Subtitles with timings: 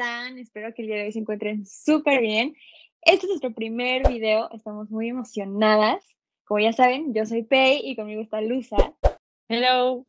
[0.00, 0.38] están?
[0.38, 2.56] Espero que el día de hoy se encuentren súper bien.
[3.02, 6.02] Este es nuestro primer video, estamos muy emocionadas.
[6.46, 8.78] Como ya saben, yo soy Pei y conmigo está Luza.
[9.48, 10.06] Hello.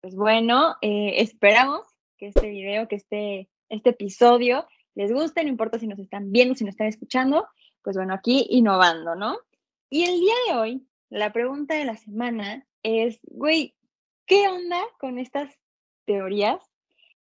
[0.00, 4.66] Pues bueno, eh, esperamos que este video, que este, este episodio
[4.96, 7.46] les guste, no importa si nos están viendo, si nos están escuchando,
[7.82, 9.38] pues bueno, aquí innovando, ¿no?
[9.88, 13.76] Y el día de hoy, la pregunta de la semana es, güey,
[14.26, 15.56] ¿qué onda con estas
[16.06, 16.67] teorías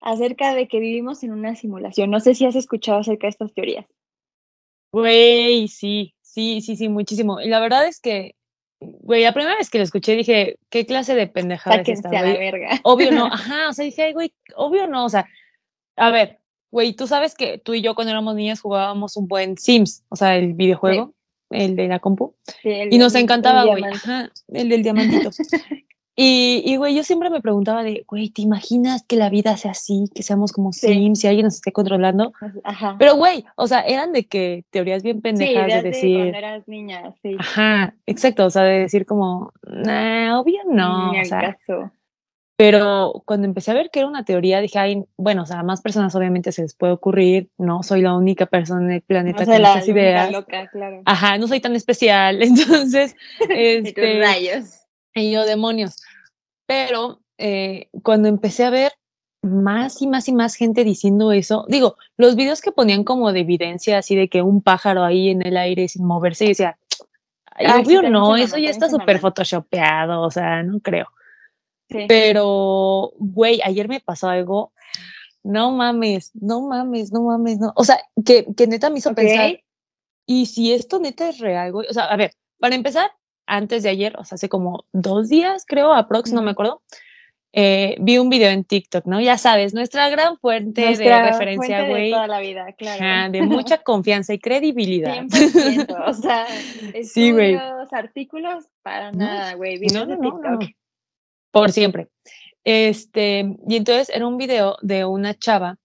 [0.02, 2.11] acerca de que vivimos en una simulación.
[2.11, 3.87] No sé si has escuchado acerca de estas teorías.
[4.92, 7.41] Güey, sí, sí, sí, sí, muchísimo.
[7.41, 8.34] Y la verdad es que,
[8.81, 12.22] güey, la primera vez que lo escuché dije, ¿qué clase de pendejada es esta, la
[12.22, 12.81] verga.
[12.83, 15.27] Obvio no, ajá, o sea, dije, güey, obvio no, o sea,
[15.97, 19.56] a ver, güey, tú sabes que tú y yo cuando éramos niños jugábamos un buen
[19.56, 21.14] Sims, o sea, el videojuego.
[21.50, 22.34] El de la compu.
[22.64, 23.84] y nos encantaba, güey.
[24.48, 25.31] El del diamantito.
[26.14, 30.10] Y, güey, yo siempre me preguntaba de, güey, ¿te imaginas que la vida sea así,
[30.14, 32.32] que seamos como Sims y alguien nos esté controlando?
[32.64, 32.96] Ajá.
[32.98, 36.19] Pero, güey, o sea, eran de que teorías bien pendejas de decir.
[36.19, 37.36] cuando eras niña, sí.
[37.38, 41.12] Ajá, exacto, o sea, de decir como, nah, obvio no.
[41.12, 41.56] o sea,
[42.56, 45.64] Pero cuando empecé a ver que era una teoría, dije, ay, bueno, o sea, a
[45.64, 49.47] más personas obviamente se les puede ocurrir, no soy la única persona en el planeta
[49.47, 50.30] con estas ideas.
[50.30, 51.00] Loca, claro.
[51.06, 53.16] Ajá, no soy tan especial, entonces,
[53.48, 54.20] este.
[54.20, 54.81] rayos
[55.14, 56.02] y yo, demonios.
[56.66, 58.92] Pero eh, cuando empecé a ver
[59.42, 63.41] más y más y más gente diciendo eso, digo, los videos que ponían como de
[63.41, 66.78] evidencia, así de que un pájaro ahí en el aire sin moverse, y decía,
[67.58, 71.08] obvio no, eso ya está súper photoshopeado, o sea, no creo.
[72.08, 74.72] Pero, güey, ayer me pasó algo,
[75.42, 79.60] no mames, no mames, no mames, no, o sea, que, que neta me hizo pensar,
[80.25, 83.10] y si esto neta es real, güey, o sea, a ver, para empezar,
[83.47, 86.82] antes de ayer, o sea, hace como dos días, creo, aprox, no me acuerdo,
[87.54, 89.20] eh, vi un video en TikTok, ¿no?
[89.20, 92.04] Ya sabes, nuestra gran fuente de referencia, güey.
[92.04, 93.31] De toda la vida, claro.
[93.31, 95.25] de mucha confianza y credibilidad.
[95.25, 96.47] 100%, o sea,
[96.94, 99.78] estudios, artículos, para nada, güey.
[99.92, 100.58] No, no, no,
[101.50, 102.08] Por siempre.
[102.64, 105.76] Este, y entonces era un video de una chava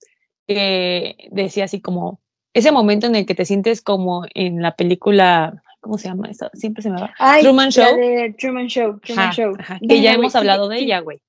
[0.48, 2.22] que decía así como,
[2.54, 6.50] ese momento en el que te sientes como en la película ¿cómo se llama esta?
[6.54, 7.14] Siempre se me va.
[7.40, 7.98] Truman Show.
[8.38, 9.54] Truman Show, Truman Show.
[9.88, 11.20] que ya hemos hablado de ella, güey.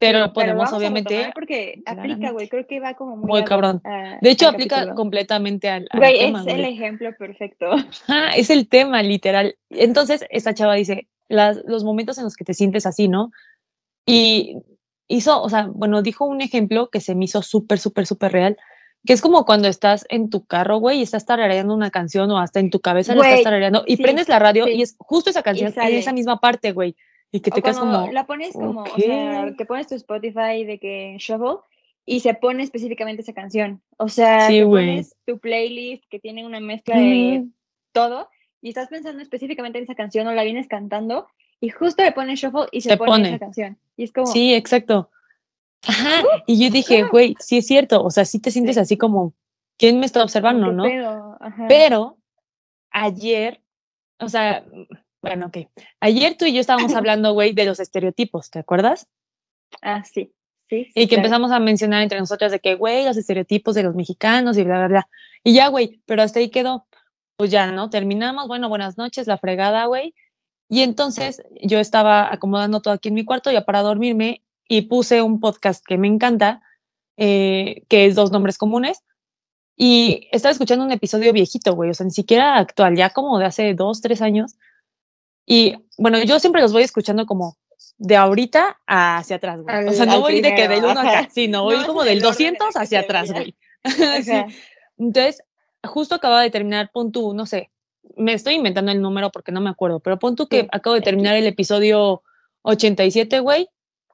[0.00, 1.30] Pero podemos obviamente.
[1.34, 3.28] porque aplica, güey, creo que va como muy.
[3.28, 3.82] Muy cabrón.
[4.20, 5.86] de hecho, aplica completamente al.
[5.94, 7.70] güey, es el ejemplo perfecto.
[8.08, 9.56] Ah, es el tema, literal.
[9.68, 13.30] Entonces, esta chava dice: las, los momentos en los que te sientes así, ¿no?
[14.06, 14.56] Y
[15.06, 18.56] hizo, o sea, bueno, dijo un ejemplo que se me hizo súper, súper, súper real
[19.06, 22.38] que es como cuando estás en tu carro, güey, y estás tarareando una canción o
[22.38, 25.42] hasta en tu cabeza la estás tarareando y prendes la radio y es justo esa
[25.42, 26.96] canción en esa misma parte, güey.
[27.32, 28.10] Y que te quedas como.
[28.10, 31.60] La pones como, o sea, que pones tu Spotify de que Shuffle
[32.04, 33.80] y se pone específicamente esa canción.
[33.98, 37.46] O sea, te pones tu playlist que tiene una mezcla de
[37.92, 38.28] todo
[38.60, 41.28] y estás pensando específicamente en esa canción o la vienes cantando
[41.60, 43.78] y justo le pones Shuffle y se, pone, esa canción.
[43.96, 44.26] Y es como.
[44.26, 45.10] Sí, exacto.
[45.86, 49.34] Ajá, y yo dije, güey, sí es cierto, o sea, sí te sientes así como,
[49.78, 50.84] ¿quién me está observando, no?
[51.68, 52.18] Pero
[52.90, 53.62] ayer,
[54.18, 54.64] o sea,
[55.22, 55.68] bueno, ok,
[56.00, 59.08] ayer tú y yo estábamos hablando, güey, de los estereotipos, ¿te acuerdas?
[59.82, 60.32] Ah, sí.
[60.68, 63.96] Sí, y que empezamos a mencionar entre nosotras de que, güey, los estereotipos de los
[63.96, 65.08] mexicanos y bla, bla, bla.
[65.42, 66.86] Y ya, güey, pero hasta ahí quedó.
[67.36, 67.90] Pues ya, ¿no?
[67.90, 70.14] Terminamos, bueno, buenas noches, la fregada, güey.
[70.68, 75.20] Y entonces yo estaba acomodando todo aquí en mi cuarto ya para dormirme y puse
[75.20, 76.62] un podcast que me encanta,
[77.16, 79.02] eh, que es Dos Nombres Comunes,
[79.76, 83.46] y estaba escuchando un episodio viejito, güey, o sea, ni siquiera actual, ya como de
[83.46, 84.54] hace dos, tres años.
[85.44, 87.56] Y bueno, yo siempre los voy escuchando como
[87.98, 89.88] de ahorita hacia atrás, güey.
[89.88, 93.00] o sea, no voy de que del uno acá, sino voy como del 200 hacia
[93.00, 93.56] atrás, güey.
[94.98, 95.42] Entonces,
[95.82, 97.72] justo acaba de terminar, pon tú, no sé,
[98.16, 101.02] me estoy inventando el número porque no me acuerdo, pero pon tú que acabo de
[101.02, 102.22] terminar el episodio
[102.62, 103.68] 87, güey,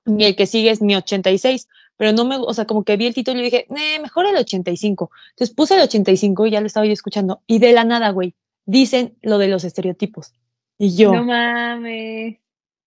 [0.06, 3.06] y el que sigue es mi 86, pero no me, o sea, como que vi
[3.06, 3.66] el título y dije,
[4.00, 5.10] mejor el 85.
[5.30, 8.34] Entonces puse el 85 y ya lo estaba yo escuchando, y de la nada, güey,
[8.66, 10.34] dicen lo de los estereotipos.
[10.78, 11.12] Y yo.
[11.12, 12.36] No mames.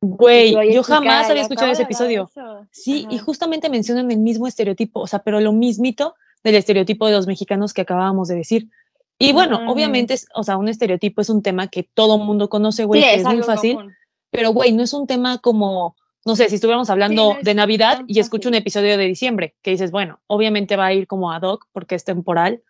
[0.02, 2.30] Güey, yo jamás había escuchado ese episodio.
[2.72, 7.14] Sí, y justamente mencionan el mismo estereotipo, o sea, pero lo mismito del estereotipo de
[7.14, 8.70] los mexicanos que acabábamos de decir.
[9.18, 12.86] Y bueno, obviamente, es, o sea, un estereotipo es un tema que todo mundo conoce,
[12.86, 13.78] güey, que es, muy fácil,
[14.32, 18.20] pero güey, no es un tema como no sé, si estuviéramos hablando de Navidad y
[18.20, 21.68] escucho un episodio de diciembre, que dices, bueno, obviamente va a ir como ad hoc
[21.72, 22.62] porque es temporal,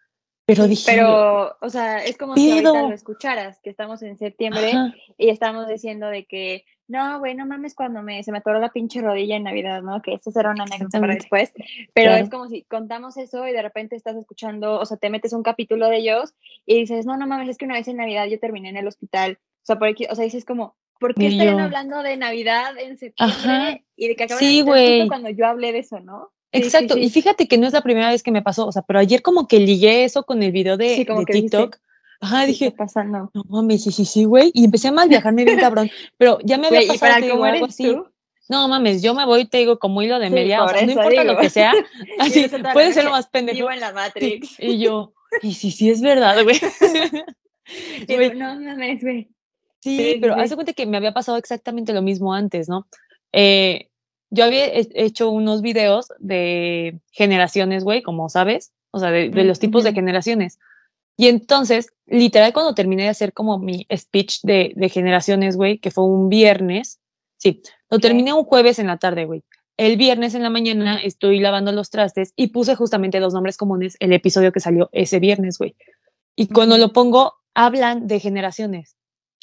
[0.45, 0.91] pero dije...
[0.91, 4.73] Pero, o sea, es como si ahorita lo escucharas, que estamos en septiembre
[5.17, 8.71] y estamos diciendo de que no, güey, no mames cuando me, se me atoró la
[8.71, 10.01] pinche rodilla en Navidad, ¿no?
[10.01, 11.53] Que esto será una anécdota para después.
[11.93, 12.23] Pero Claro.
[12.23, 15.43] es como si contamos eso y de repente estás escuchando, o sea, te metes un
[15.43, 16.33] capítulo de ellos
[16.65, 18.87] y dices, no, no mames, es que una vez en Navidad yo terminé en el
[18.87, 19.37] hospital.
[19.61, 22.97] O sea, por aquí, o sea, dices como, ¿por qué estarían hablando de Navidad en
[22.97, 23.79] septiembre Ajá.
[23.95, 26.29] y de que acaban Sí, de cuando yo hablé de eso, ¿no?
[26.51, 27.01] Sí, sí, Exacto, sí.
[27.01, 29.21] y fíjate que no es la primera vez que me pasó, o sea, pero ayer
[29.21, 31.77] como que ligué eso con el video de, Sí, como de que TikTok.
[32.21, 33.31] Ajá, ¿Qué dije, está pasando?
[33.33, 34.51] no mames, sí, sí, sí, güey.
[34.53, 35.89] Y empecé a mal viajarme bien cabrón.
[36.17, 37.83] Pero ya me había Güey, y pasado, para digo, algo así.
[37.85, 38.07] tú,
[38.49, 40.63] No mames, yo me voy, te digo, como hilo de media.
[40.65, 41.71] O sea, no importa lo que sea.
[42.19, 43.55] Así, la puede ser lo más pendejo.
[43.55, 44.55] Vivo en la Sí, Matrix.
[44.59, 45.13] Y yo,
[45.43, 46.59] y sí, sí, es verdad, güey.
[48.35, 49.29] No mames, güey.
[49.81, 50.41] Sí, Sí, pero sí.
[50.41, 52.87] haz de cuenta que me había pasado exactamente lo mismo antes, ¿no?
[53.31, 53.89] Eh,
[54.29, 59.43] yo había he- hecho unos videos de generaciones, güey, como sabes, o sea, de, de
[59.43, 60.59] los tipos de generaciones.
[61.17, 65.91] Y entonces, literal, cuando terminé de hacer como mi speech de, de generaciones, güey, que
[65.91, 66.99] fue un viernes,
[67.37, 69.43] sí, lo terminé un jueves en la tarde, güey.
[69.77, 73.95] El viernes en la mañana estoy lavando los trastes y puse justamente los nombres comunes,
[73.99, 75.75] el episodio que salió ese viernes, güey.
[76.35, 78.95] Y cuando lo pongo, hablan de generaciones.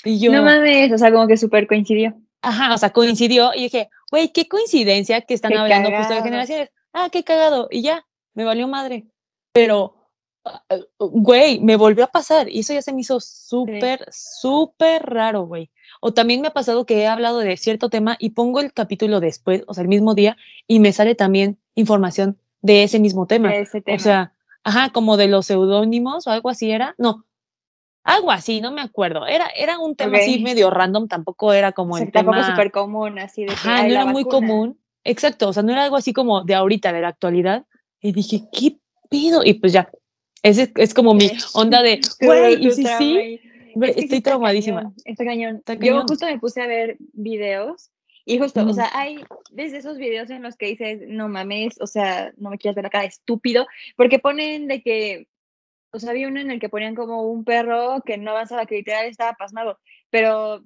[0.04, 2.14] Y yo, No mames, o sea, como que súper coincidió.
[2.42, 6.22] Ajá, o sea, coincidió y dije, güey, qué coincidencia que están Qué hablando justo de
[6.22, 6.70] generaciones.
[6.92, 7.68] Ah, qué cagado.
[7.70, 9.06] Y ya, me valió madre.
[9.52, 10.10] Pero,
[10.44, 15.02] ah, ah, güey, me volvió a pasar y eso ya se me hizo súper, súper
[15.02, 15.70] raro, güey.
[16.00, 19.20] O también me ha pasado que he hablado de cierto tema y pongo el capítulo
[19.20, 23.50] después, o sea, el mismo día, y me sale también información de ese mismo tema.
[23.50, 23.96] De ese tema.
[23.96, 24.32] O sea,
[24.62, 26.94] ajá, como de los seudónimos o algo así era.
[26.98, 27.25] No,
[28.06, 29.26] algo así, no me acuerdo.
[29.26, 30.42] Era, era un tema así Ok.
[30.42, 32.40] medio random, tampoco era como o sea, el tampoco tema.
[32.42, 34.46] es súper común, así de Ajá, "Ay, no era muy vacuna".
[34.46, 34.80] común.
[35.04, 37.64] Exacto, o sea, no era algo así como de ahorita, de la actualidad.
[38.00, 38.76] Y dije, ¿qué
[39.08, 39.42] pido?
[39.44, 39.88] Y pues ya,
[40.42, 43.40] ese es como mi onda de, güey, y trauma sí, ahí.
[43.74, 44.80] güey, Es que sí estoy está traumadísima.
[44.82, 45.56] cañón, Está cañón.
[45.56, 46.08] Está Yo cañón.
[46.08, 47.90] justo me puse a ver videos
[48.24, 48.74] y justo, o Ujú.
[48.74, 49.22] sea, hay
[49.52, 52.82] desde esos videos en los que dices, no mames, o sea, no me quieras ver
[52.84, 53.66] la cara estúpido,
[53.96, 55.28] porque ponen de que,
[55.96, 58.76] o sea, había uno en el que ponían como un perro que no avanzaba, que
[58.76, 59.78] literal estaba pasmado,
[60.10, 60.62] pero,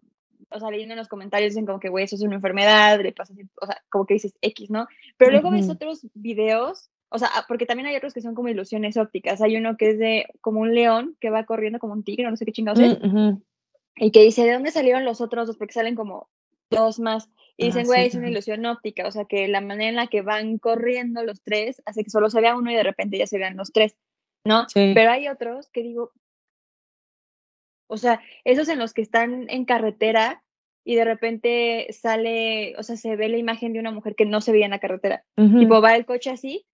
[0.50, 3.12] o sea, leyendo en los comentarios dicen como que, güey, eso es una enfermedad, le
[3.12, 4.86] pasa o sea, como que dices X, ¿no?
[5.16, 5.72] Pero luego ves Ujú.
[5.72, 9.40] otros videos, o sea, ah, porque también hay otros que son como ilusiones ópticas.
[9.40, 12.36] Hay uno que es de como un león que va corriendo como un tigre, no
[12.36, 13.42] sé qué chingados es, Mm, ujú.
[13.96, 15.56] y que dice, ¿de dónde salieron los otros dos?
[15.56, 16.28] Porque salen como
[16.70, 17.28] dos más.
[17.56, 19.96] Y Ah, dicen, sí, güey, es una ilusión óptica, o sea, que la manera en
[19.96, 23.18] la que van corriendo los tres hace que solo se vea uno y de repente
[23.18, 23.96] ya se vean los tres,
[24.44, 24.68] ¿no?
[24.68, 24.92] Sí.
[24.94, 26.12] Pero hay otros que digo,
[27.88, 30.42] o sea, esos en los que están en carretera
[30.84, 34.40] y de repente sale, o sea, se ve la imagen de una mujer que no
[34.40, 35.24] se veía en la carretera.
[35.36, 35.58] Ujú.
[35.58, 36.66] Tipo, va el coche así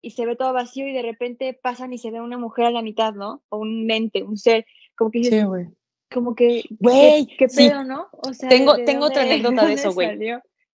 [0.00, 2.70] y se ve todo vacío y de repente pasan y se ve una mujer a
[2.70, 3.42] la mitad, ¿no?
[3.48, 4.64] O un ente, un ser,
[4.96, 5.66] como que Sí, güey.
[6.12, 8.08] como que, ¿qué, Güey, qué pedo, no?
[8.12, 9.22] O sea, Tengo- ¿de tengo otra
[9.56, 10.18] anécdota de eso, güey.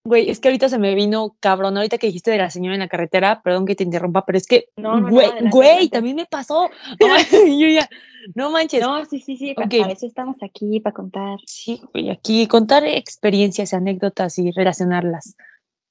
[0.06, 2.80] Güey, es que ahorita se me vino cabrón, ahorita que dijiste de la señora en
[2.80, 6.16] la carretera, perdón que te interrumpa, pero es que, No, no, no, güey, güey, también
[6.16, 6.68] me pasó.
[7.00, 7.16] No,
[7.58, 7.88] yo ya,
[8.34, 8.82] no manches.
[8.82, 11.38] No, sí, sí, sí, para eso estamos aquí, para contar.
[11.46, 15.36] Sí, güey, aquí contar experiencias, anécdotas y relacionarlas.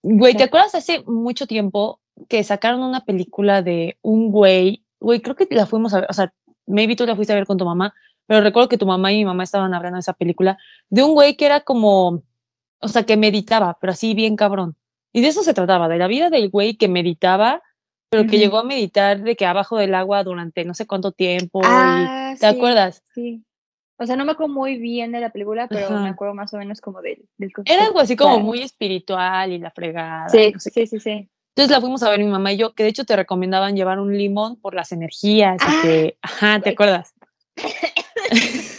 [0.03, 4.83] Güey, ¿te acuerdas hace mucho tiempo que sacaron una película de un güey?
[4.99, 6.33] Güey, creo que la fuimos a ver, o sea,
[6.67, 7.93] maybe tú la fuiste a ver con tu mamá,
[8.27, 10.57] pero recuerdo que tu mamá y mi mamá estaban hablando de esa película,
[10.89, 12.21] de un güey que era como,
[12.83, 14.75] o sea, que meditaba, pero así bien cabrón.
[15.11, 17.61] Y de eso se trataba, de la vida del güey que meditaba,
[18.09, 21.61] pero que llegó a meditar de que abajo del agua durante no sé cuánto tiempo.
[21.63, 23.03] Ah, y, ¿Te sí, acuerdas?
[23.13, 23.43] Sí.
[23.97, 26.57] O sea, no me acuerdo muy bien de la película, pero me acuerdo más o
[26.57, 30.29] menos como del, del Era algo así como muy espiritual y la fregada.
[30.29, 31.29] Sí, no sé sí, sí, sí.
[31.55, 33.99] Entonces la fuimos a ver mi mamá y yo, que de hecho te recomendaban llevar
[33.99, 37.13] un limón por las energías y Ah, que, ajá, ¿te acuerdas?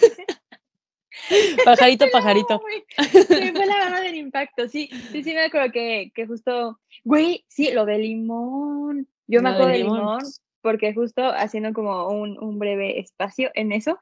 [1.64, 2.62] pajarito, pajarito.
[3.11, 4.69] Sí, fue la gama del impacto.
[4.69, 9.09] Sí, sí, sí, me acuerdo que, que justo, güey, sí, lo del limón.
[9.26, 9.99] Yo me acuerdo del limón.
[9.99, 10.23] limón
[10.64, 13.99] porque justo haciendo como un, un breve espacio en eso,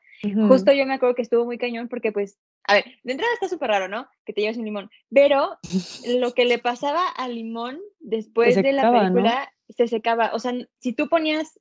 [0.46, 2.38] justo yo me acuerdo que estuvo muy cañón porque pues,
[2.68, 4.06] a ver, de entrada está súper raro, ¿no?
[4.24, 5.58] Que te lleves un limón, pero
[6.06, 10.30] lo que le pasaba al limón después de la película se secaba.
[10.34, 11.58] O sea, si tú ponías,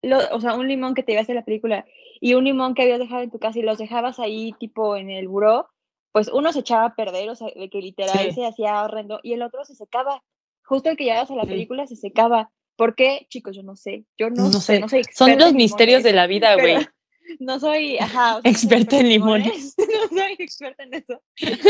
[0.00, 1.84] lo, o sea, un limón que te llevaste a la película
[2.20, 5.10] y un limón que habías dejado en tu casa y los dejabas ahí tipo en
[5.10, 5.68] el buró,
[6.12, 8.32] pues uno se echaba a perder, o sea, de que literal Sí.
[8.32, 10.22] se hacía horrendo y el otro se secaba.
[10.64, 11.48] Justo el que llevabas a la Sí.
[11.50, 12.50] película se secaba.
[12.76, 13.26] ¿Por qué?
[13.28, 14.04] Chicos, yo no sé.
[14.18, 14.80] Yo no, No sé, sé.
[14.80, 16.76] no soy Son los misterios limones, de la vida, güey.
[17.40, 19.74] no soy, ajá, o sea, no Experta en limones.
[20.12, 21.22] no soy experta en eso.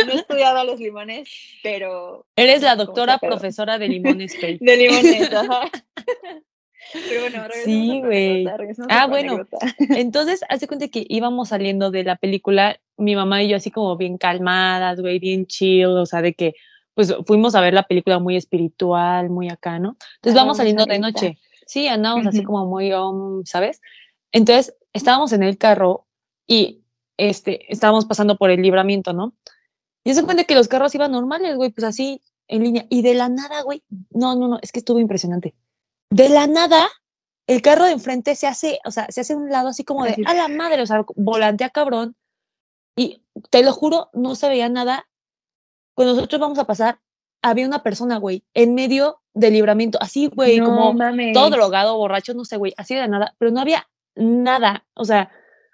[0.07, 1.29] No he estudiado los limones,
[1.63, 4.59] pero Eres la doctora profesora de limones, Pei.
[4.61, 5.71] de limones, ajá.
[6.93, 8.47] Pero bueno, Sí, güey.
[8.89, 9.47] Ah, bueno.
[9.91, 13.97] Entonces, hace cuenta que íbamos saliendo de la película, mi mamá y yo así como
[13.97, 16.55] bien calmadas, güey, bien chill, o sea, de que
[16.95, 19.97] pues fuimos a ver la película muy espiritual, muy acá, ¿no?
[20.17, 21.39] Entonces vamos saliendo de noche.
[21.67, 23.81] Sí, andamos así como muy, um, ¿sabes?
[24.33, 26.07] Entonces estábamos en el carro
[26.47, 26.83] y
[27.17, 29.35] este, estábamos pasando por el libramiento, ¿no?
[30.05, 32.87] Y se cuenta que los carros iban normales, güey, pues así en línea.
[32.91, 35.55] Y de la nada, güey, no, no, no, es que estuvo impresionante.
[36.11, 36.89] De la nada,
[37.47, 40.17] el carro de enfrente se hace, o sea, se hace un lado así como de,
[40.27, 42.17] a la madre, o sea, volantea cabrón.
[42.97, 45.09] Y te lo juro, no se veía nada.
[45.95, 47.01] Cuando nosotros vamos a pasar,
[47.43, 50.95] había una persona, güey, en medio del libramiento, así, güey, como
[51.33, 55.31] todo drogado, borracho, no sé, güey, así de nada, pero no había nada, o sea,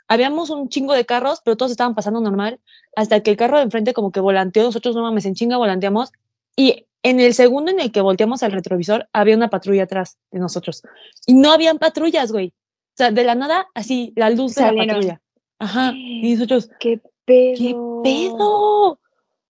[0.09, 2.61] habíamos un chingo de carros, pero todos estaban pasando normal,
[2.95, 6.13] hasta que el carro de enfrente como que volanteó, nosotros no mames, en chinga volanteamos,
[6.55, 10.41] y en el segundo en el que volteamos al retrovisor, había una patrulla atrás de
[10.41, 10.83] nosotros.
[11.25, 12.49] Y no habían patrullas, güey.
[12.49, 15.23] O sea, de la nada, así, la luz de la patrulla.
[15.61, 15.93] Ajá.
[15.95, 17.55] Y nosotros, ¿qué pedo?
[17.57, 18.99] ¿Qué pedo?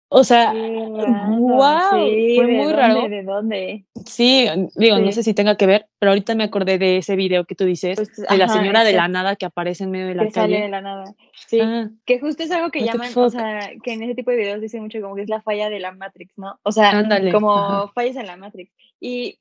[0.09, 3.09] O sea, wow, fue muy raro.
[3.09, 3.87] ¿De dónde?
[4.05, 4.47] Sí,
[4.77, 7.57] digo, no sé si tenga que ver, pero ahorita me acordé de ese video que
[7.57, 10.25] tú dices, pues, de la señora de la nada que aparece en medio de la
[10.25, 10.55] que calle.
[10.55, 11.15] Sale de la nada.
[11.49, 11.91] Sí, ah.
[12.05, 14.83] que justo es algo que llaman, o sea, que en ese tipo de videos dicen
[14.83, 16.61] mucho como que es la falla de la Matrix, ¿no?
[16.63, 18.73] O sea, como fallas en la Matrix.
[19.01, 19.41] Y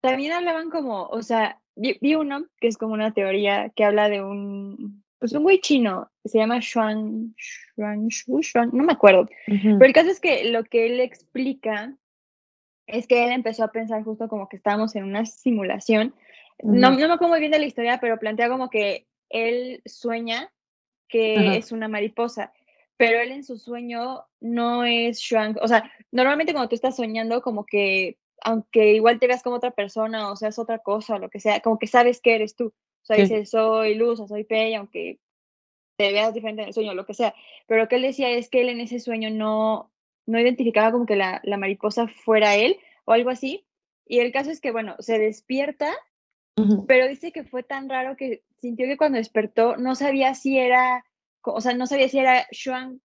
[0.00, 4.22] también hablaban como, o sea, vi uno que es como una teoría que habla de
[4.22, 7.34] un pues un güey chino, se llama Xuan,
[7.74, 9.28] Xuan, Xuan, no me acuerdo.
[9.46, 11.96] Pero el caso es que lo que él explica
[12.86, 16.14] es que él empezó a pensar justo como que estábamos en una simulación.
[16.62, 20.52] no, no, me acuerdo muy bien de la historia, pero plantea como que él sueña
[21.08, 22.52] que es una mariposa,
[22.96, 25.56] pero él en su sueño no es Xuan.
[25.60, 29.72] O sea, normalmente cuando tú estás soñando, como que, aunque igual te veas como otra
[29.72, 32.72] persona o seas otra cosa o lo que sea, como que sabes que eres tú.
[33.06, 35.20] O sea, dice, soy Luz o soy Pei, aunque
[35.96, 37.36] te veas diferente en el sueño, lo que sea.
[37.68, 39.92] Pero lo que él decía es que él en ese sueño no,
[40.26, 43.64] no identificaba como que la, la mariposa fuera él o algo así.
[44.06, 45.92] Y el caso es que, bueno, se despierta,
[46.88, 51.04] pero dice que fue tan raro que sintió que cuando despertó no sabía si era,
[51.42, 53.02] o sea, no sabía si era Xuan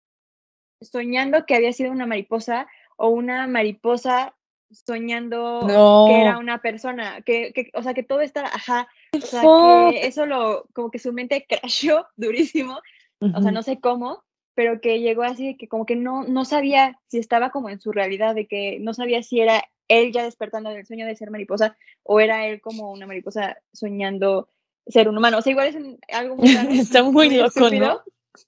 [0.80, 4.36] soñando que había sido una mariposa o una mariposa
[4.70, 9.42] soñando que era una persona, que, que, o sea, que todo estaba, ajá, o sea,
[9.90, 12.78] que eso lo, como que su mente crashó durísimo,
[13.20, 14.22] o sea, no sé cómo,
[14.54, 17.80] pero que llegó así de que como que no, no sabía si estaba como en
[17.80, 21.30] su realidad, de que no sabía si era él ya despertando del sueño de ser
[21.30, 24.48] mariposa o era él como una mariposa soñando
[24.86, 25.38] ser un humano.
[25.38, 25.76] O sea, igual es
[26.12, 26.70] algo muy raro.
[26.70, 28.02] Está muy, loco, ¿no?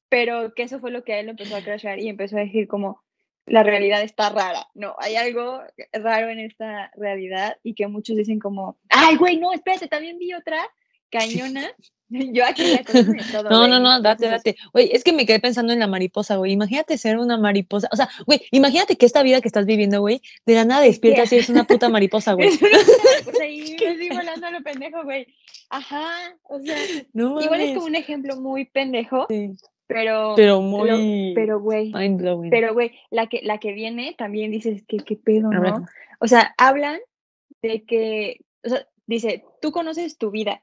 [0.08, 2.68] Pero que eso fue lo que a él empezó a crashar y empezó a decir
[2.68, 3.02] como,
[3.50, 4.68] la realidad está rara.
[4.74, 5.60] No, hay algo
[5.92, 10.32] raro en esta realidad y que muchos dicen como, ay, güey, no, espérate, también vi
[10.34, 10.58] otra
[11.10, 11.68] cañona.
[12.08, 12.62] Yo aquí
[13.32, 13.50] todo.
[13.50, 14.56] No, no, no, date, date.
[14.72, 16.52] Güey, es que me quedé pensando en la mariposa, güey.
[16.52, 17.88] Imagínate ser una mariposa.
[17.92, 21.32] O sea, güey, imagínate que esta vida que estás viviendo, güey, de la nada despiertas
[21.32, 22.50] y es una puta mariposa, güey.
[23.38, 25.26] Me estoy volando a lo pendejo, güey.
[25.70, 26.76] Ajá, o sea,
[27.14, 29.52] igual es como un ejemplo muy pendejo, sí.
[29.90, 31.32] Pero, pero muy.
[31.34, 31.90] pero, güey.
[32.50, 35.84] Pero, güey, la que, la que viene también dices que qué pedo, ¿no?
[36.20, 37.00] O sea, hablan
[37.60, 40.62] de que, o sea, dice, tú conoces tu vida,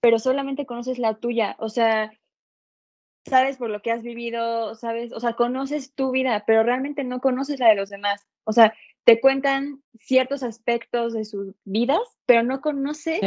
[0.00, 1.54] pero solamente conoces la tuya.
[1.60, 2.10] O sea,
[3.24, 7.20] sabes por lo que has vivido, sabes, o sea, conoces tu vida, pero realmente no
[7.20, 8.26] conoces la de los demás.
[8.42, 13.20] O sea, te cuentan ciertos aspectos de sus vidas, pero no conoces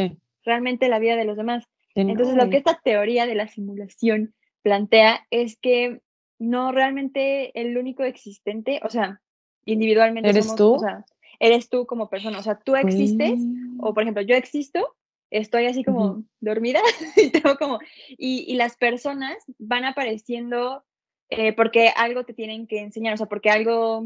[0.44, 1.64] realmente la vida de los demás.
[1.94, 6.00] Entonces, lo que esta teoría de la simulación plantea es que
[6.40, 9.20] no realmente el único existente, o sea,
[9.64, 10.74] individualmente ¿Eres tú?
[10.74, 11.04] O sea,
[11.38, 13.40] eres tú como persona, o sea, tú existes,
[13.78, 14.96] o por ejemplo, yo existo,
[15.30, 16.80] estoy así como dormida,
[17.16, 17.78] y, tengo como,
[18.08, 20.82] y, y, las personas van apareciendo
[21.28, 23.98] eh, porque algo te tienen que enseñar, o sea, porque algo,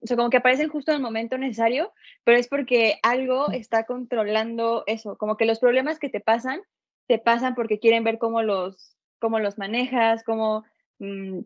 [0.00, 1.92] o sea, como que aparecen justo en el momento necesario,
[2.24, 6.60] pero es porque algo está controlando eso, como que los problemas que te pasan,
[7.06, 10.64] te pasan porque quieren ver cómo los cómo los manejas, cómo,
[10.98, 11.40] mm,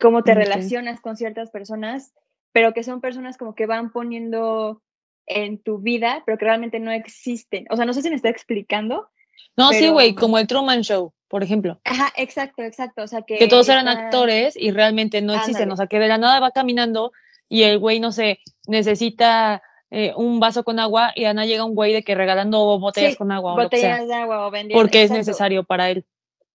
[0.00, 2.12] cómo te relacionas con ciertas personas,
[2.52, 4.82] pero que son personas como que van poniendo
[5.26, 7.66] en tu vida, pero que realmente no existen.
[7.70, 9.08] O sea, no sé si me estoy explicando.
[9.56, 11.80] No, sí, güey, como el Truman Show, por ejemplo.
[11.84, 13.02] Ajá, exacto, exacto.
[13.02, 15.70] O sea, que, que todos eran actores y realmente no existen.
[15.70, 17.12] O sea, que de la nada va caminando
[17.48, 21.74] y el güey, no sé, necesita eh, un vaso con agua y Ana llega un
[21.74, 23.54] güey de que regalando botellas con agua.
[23.54, 24.80] Botellas de agua o vendiendo.
[24.80, 26.04] Porque es necesario para él.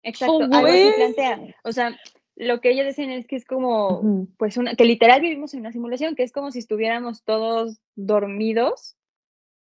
[0.04, 1.56] Exacto, algo que plantea.
[1.64, 1.98] O sea,
[2.36, 5.72] lo que ellos dicen es que es como, pues, una, que literal vivimos en una
[5.72, 8.96] simulación, que es como si estuviéramos todos dormidos.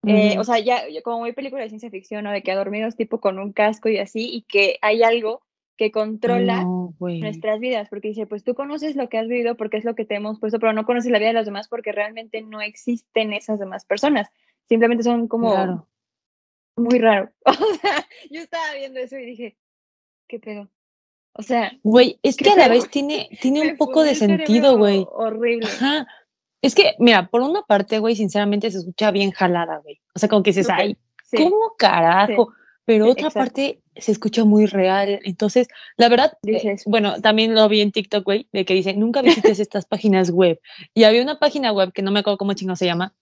[0.05, 2.31] Eh, o sea, ya como muy película de ciencia ficción, ¿no?
[2.31, 5.43] De que dormidos tipo con un casco y así, y que hay algo
[5.77, 6.65] que controla
[6.99, 10.05] nuestras vidas, porque dice, pues tú conoces lo que has vivido porque es lo que
[10.05, 13.33] te hemos puesto, pero no conoces la vida de los demás porque realmente no existen
[13.33, 14.29] esas demás personas,
[14.69, 15.87] simplemente son como
[16.77, 17.31] muy raro.
[17.45, 19.57] O sea, yo estaba viendo eso y dije,
[20.29, 20.69] ¿qué pedo?
[21.33, 25.07] O sea, güey, es que a la vez tiene, tiene un poco de sentido, güey.
[25.13, 25.67] Horrible.
[25.67, 26.07] Ajá.
[26.63, 30.01] Es que, mira, por una parte, güey, sinceramente se escucha bien jalada, güey.
[30.15, 30.97] O sea, como que dices, ay,
[31.37, 32.53] ¿cómo carajo?
[32.87, 35.21] Pero otra parte se escucha muy real.
[35.25, 39.23] Entonces, la verdad, eh, bueno, también lo vi en TikTok, güey, de que dicen, nunca
[39.23, 40.61] visites estas páginas web.
[40.95, 43.15] Y había una página web que no me acuerdo cómo chingo se llama,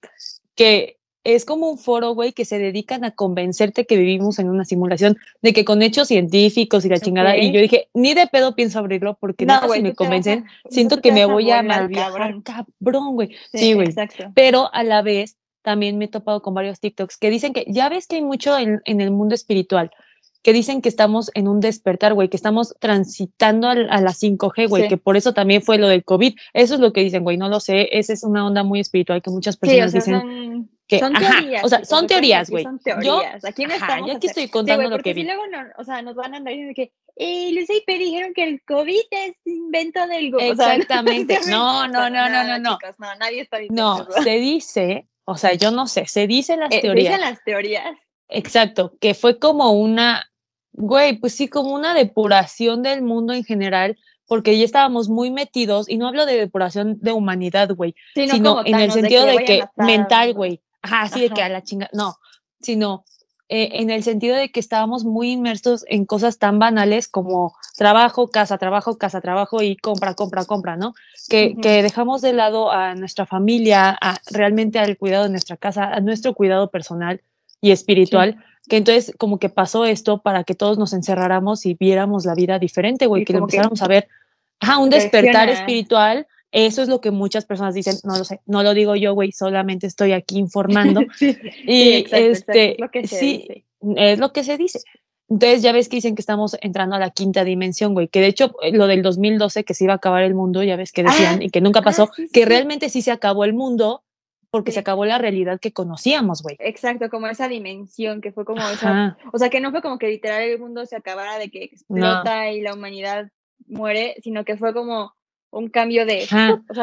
[0.55, 4.65] que es como un foro, güey, que se dedican a convencerte que vivimos en una
[4.65, 7.37] simulación, de que con hechos científicos y la chingada.
[7.37, 11.13] Y yo dije, ni de pedo pienso abrirlo porque no, si me convencen, siento que
[11.13, 13.31] me voy a, viajar, cabrón, güey.
[13.53, 13.89] Sí, güey.
[14.35, 17.89] Pero a la vez también me he topado con varios TikToks que dicen que ya
[17.89, 19.91] ves que hay mucho en, el mundo espiritual
[20.43, 24.89] que dicen que estamos en un despertar, güey, que estamos transitando a, la 5G, güey,
[24.89, 26.35] que por eso también fue lo del COVID.
[26.53, 29.23] Eso es lo que dicen, güey, no lo sé, esa es una onda muy espiritual
[29.23, 31.65] que muchas personas dicen que, son teorías.
[31.65, 32.65] O sea, son teorías, güey.
[32.65, 33.45] Son teorías.
[33.45, 34.09] aquí no estamos.
[34.09, 35.23] Yo aquí estoy contando lo que vi.
[35.23, 38.35] Si luego no, o sea, nos van a andar diciendo que, eh, Luis y dijeron
[38.35, 40.63] que el COVID es invento del gobierno.
[40.65, 41.39] Exactamente.
[41.49, 42.79] no, no, no, no, no, no.
[42.99, 46.71] no, nadie está diciendo No, se dice o sea, yo no sé, se dicen las
[46.71, 46.95] teorías.
[46.95, 47.97] Se dicen las teorías.
[48.29, 50.31] Exacto, que fue como una,
[50.73, 55.89] güey, pues sí, como una depuración del mundo en general, porque ya estábamos muy metidos,
[55.89, 60.35] y no hablo de depuración de humanidad, güey, sino, en el sentido de que, mental,
[60.35, 62.19] güey, ajá, así de que a la chinga, no,
[62.61, 63.05] sino
[63.49, 68.29] eh, en el sentido de que estábamos muy inmersos en cosas tan banales como trabajo,
[68.29, 70.95] casa, trabajo, casa, trabajo y compra, compra, compra, ¿no?
[71.29, 75.85] Que, que dejamos de lado a nuestra familia, a, realmente al cuidado de nuestra casa,
[75.85, 77.21] a nuestro cuidado personal
[77.61, 78.43] y espiritual.
[78.69, 82.59] Que entonces como que pasó esto para que todos nos encerráramos y viéramos la vida
[82.59, 84.09] diferente, güey, que empezáramos a ver,
[84.61, 88.63] ajá, un despertar espiritual eso es lo que muchas personas dicen, no lo sé, no
[88.63, 91.01] lo digo yo, güey, solamente estoy aquí informando.
[91.67, 93.65] y este, es lo que se sí, dice.
[93.97, 94.79] es lo que se dice.
[95.29, 98.29] Entonces ya ves que dicen que estamos entrando a la quinta dimensión, güey, que de
[98.29, 101.03] hecho eh, lo del 2012 que se iba a acabar el mundo, ya ves que
[101.03, 104.05] decían ah, y que nunca ah, pasó, que realmente sí se acabó el mundo
[104.51, 106.55] porque se acabó la realidad que conocíamos, güey.
[106.61, 110.07] Exacto, como esa dimensión que fue como esa, o sea, que no fue como que
[110.07, 113.29] literal el mundo se acabara de que explota y la humanidad
[113.67, 115.13] muere, sino que fue como
[115.55, 116.25] un cambio de...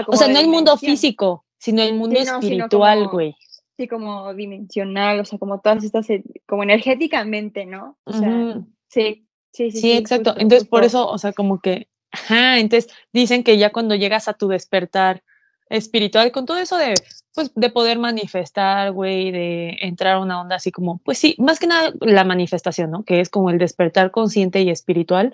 [0.08, 3.36] O sea, no el mundo físico, sino el mundo espiritual, güey.
[3.78, 7.98] Sí, como dimensional, o sea, como todas estas, eh, como energéticamente, ¿no?
[8.04, 9.80] O sea, sí, sí, sí.
[9.80, 10.36] Sí, exacto.
[10.38, 14.34] entonces, por eso, o sea, como que, ajá, entonces dicen que ya cuando llegas a
[14.34, 15.24] tu despertar
[15.70, 16.94] espiritual, con todo eso de,
[17.34, 21.60] pues, de poder manifestar, güey, de entrar a una onda así como, pues sí, más
[21.60, 23.04] que nada la manifestación, ¿no?
[23.04, 25.34] Que es como el despertar consciente y espiritual.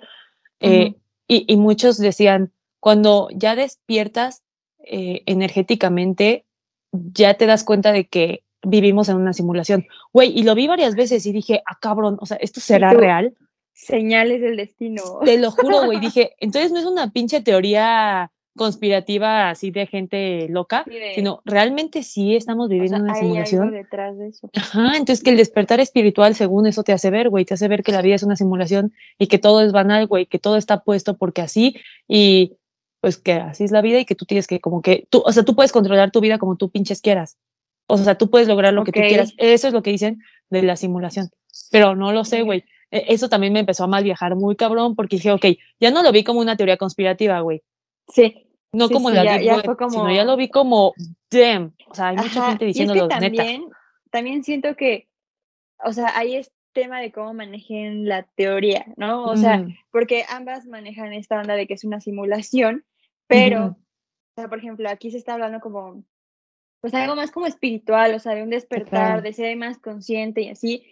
[0.60, 0.94] Eh,
[1.26, 4.42] y, y, muchos decían, cuando ya despiertas
[4.84, 6.44] eh, energéticamente,
[6.92, 9.86] ya te das cuenta de que vivimos en una simulación.
[10.12, 13.34] Güey, y lo vi varias veces y dije, ah, cabrón, o sea, ¿esto será real?
[13.72, 15.02] Señales del destino.
[15.24, 16.00] Te lo juro, güey.
[16.00, 22.36] Dije, entonces no es una pinche teoría conspirativa así de gente loca, sino realmente sí
[22.36, 23.70] estamos viviendo una simulación.
[23.70, 24.50] detrás de eso.
[24.54, 27.82] Ajá, entonces que el despertar espiritual, según eso, te hace ver, güey, te hace ver
[27.82, 30.80] que la vida es una simulación y que todo es banal, güey, que todo está
[30.80, 31.76] puesto porque así
[32.08, 32.57] y
[33.00, 35.32] pues que así es la vida y que tú tienes que como que, tú, o
[35.32, 37.38] sea, tú puedes controlar tu vida como tú pinches quieras.
[37.86, 39.32] O sea, tú puedes lograr lo que tú quieras.
[39.38, 41.30] Eso es lo que dicen de la simulación.
[41.70, 42.64] Pero no lo sé, güey.
[42.90, 45.46] E, eso también me empezó a mal viajar muy cabrón porque dije, ok,
[45.80, 47.62] ya no lo vi como una teoría conspirativa, güey.
[48.08, 48.46] Sí.
[48.72, 49.90] No como la ya, ya como...
[49.90, 50.92] sino ya lo vi como,
[51.30, 51.74] damn.
[51.88, 53.64] O sea, hay mucha gente diciéndolo, también,
[54.10, 55.08] También siento que,
[55.82, 59.24] o sea, ahí es tema de cómo manejen la teoría, ¿no?
[59.24, 62.84] O sea, porque ambas manejan esta onda de que es una simulación,
[63.28, 63.76] pero, o
[64.34, 66.02] sea, por ejemplo, aquí se está hablando como,
[66.80, 70.48] pues algo más como espiritual, o sea, de un despertar, de ser más consciente y
[70.50, 70.86] así.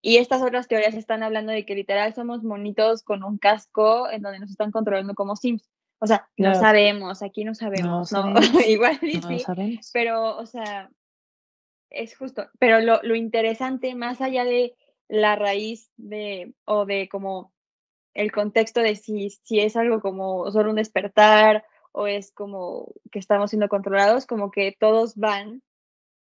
[0.00, 4.22] Y estas otras teorías están hablando de que literal somos monitos con un casco en
[4.22, 5.68] donde nos están controlando como Sims.
[6.00, 8.32] O sea, no sabemos, aquí no sabemos, ¿no?
[8.68, 9.20] Igual sí,
[9.92, 10.90] pero, o sea,
[11.90, 12.48] es justo.
[12.60, 14.76] Pero lo, lo interesante, más allá de
[15.08, 17.52] la raíz de, o de como
[18.14, 21.64] el contexto de si, si es algo como solo un despertar
[21.98, 25.62] o es como que estamos siendo controlados, como que todos van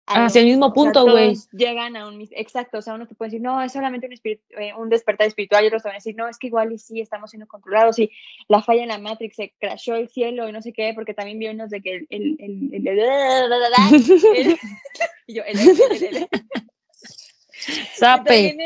[0.07, 1.35] hacia el mismo punto, güey.
[1.53, 4.75] llegan a un exacto, o sea, uno te puede decir, no, es solamente un, eh,
[4.77, 7.01] un despertar espiritual, y otros te van a decir, no, es que igual y sí
[7.01, 8.11] estamos siendo controlados, y
[8.49, 11.39] la falla en la Matrix, se crashó el cielo y no sé qué, porque también
[11.39, 12.39] vi unos de que el, el,
[12.73, 12.99] el, el,
[15.27, 16.29] el, el,
[17.95, 18.57] Sape.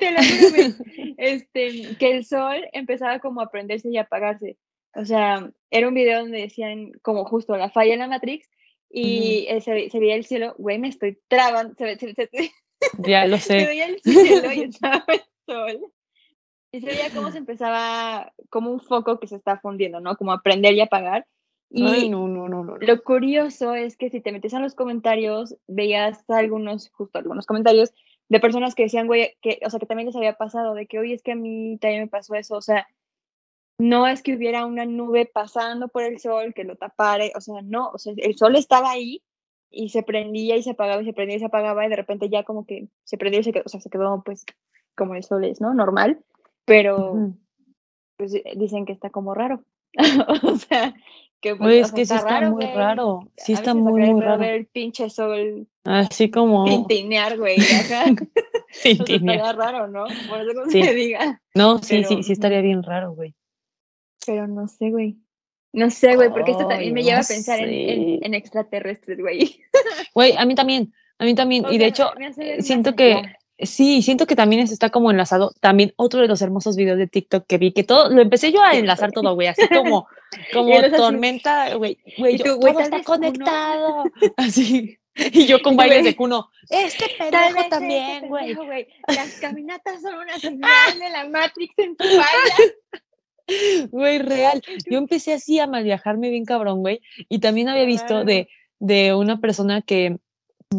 [0.00, 0.74] Te lo juro, güey,
[1.18, 4.56] este, que el sol empezaba como a prenderse y apagarse.
[4.96, 8.48] O sea, era un video donde decían como justo la falla en la Matrix
[8.90, 12.50] y eh, se, se, veía el cielo, güey, me estoy trabando, se, se, se,
[12.98, 13.60] ya lo sé.
[13.60, 15.92] se veía el cielo y estaba el sol.
[16.72, 20.16] Y se veía cómo se empezaba, como un foco que se está fundiendo, ¿no?
[20.16, 21.26] Como a prender y apagar.
[21.68, 22.76] Y Ay, no, no, no, no.
[22.76, 27.92] lo curioso es que si te metes en los comentarios, veías algunos, justo algunos comentarios
[28.28, 30.98] de personas que decían, güey, que, o sea, que también les había pasado, de que,
[30.98, 32.86] oye, es que a mí también me pasó eso, o sea,
[33.78, 37.60] no es que hubiera una nube pasando por el sol que lo tapare, o sea,
[37.62, 39.22] no, o sea, el sol estaba ahí
[39.70, 42.28] y se prendía y se apagaba y se prendía y se apagaba y de repente
[42.28, 44.44] ya como que se prendió y se quedó, o sea, se quedó pues
[44.96, 45.74] como el sol es, ¿no?
[45.74, 46.20] Normal,
[46.64, 47.32] pero
[48.16, 49.62] pues dicen que está como raro,
[50.42, 50.94] o sea,
[51.42, 52.74] que pues, es que sí está raro, muy güey.
[52.76, 53.20] raro.
[53.36, 54.38] Sí está muy, muy raro.
[54.40, 56.64] ver el pinche sol Así como.
[56.64, 57.58] tintinear, güey.
[58.70, 60.06] Sí, O sea, raro, ¿no?
[60.28, 60.82] Por eso no Sí.
[60.82, 61.42] se diga.
[61.54, 63.34] No, sí, pero, sí, sí estaría bien raro, güey.
[64.26, 65.16] Pero no sé, güey.
[65.72, 68.26] No sé, güey, porque esto también me lleva no a pensar en, en, sé.
[68.26, 69.60] en extraterrestres, güey.
[70.14, 71.66] Güey, a mí también, a mí también.
[71.66, 72.12] O y de hecho,
[72.60, 73.22] siento que,
[73.58, 75.52] sí, siento que también eso está como enlazado.
[75.60, 78.62] También otro de los hermosos videos de TikTok que vi, que todo, lo empecé yo
[78.62, 80.08] a enlazar todo, güey, así como,
[80.54, 83.04] como tormenta, güey, güey, todo está uno.
[83.04, 84.04] conectado.
[84.38, 84.98] Así.
[85.14, 86.50] Y yo con bailes de cuno.
[86.68, 88.54] Este pendejo también, güey.
[89.08, 93.00] Las caminatas son una señal de la Matrix en tu falla.
[93.90, 94.62] Güey, real.
[94.90, 97.00] Yo empecé así a mal viajarme bien cabrón, güey.
[97.28, 100.18] Y también había visto de, de una persona que,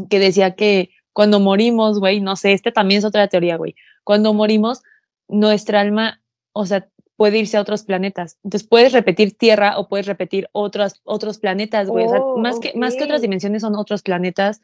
[0.10, 3.76] que decía que cuando morimos, güey, no sé, este también es otra teoría, güey.
[4.04, 4.84] Cuando morimos,
[5.28, 6.22] nuestra alma,
[6.54, 8.38] o sea, puede irse a otros planetas.
[8.44, 12.06] Entonces puedes repetir Tierra o puedes repetir otros, otros planetas, güey.
[12.06, 14.62] O sea, Oh, más, que, más que otras dimensiones son otros planetas.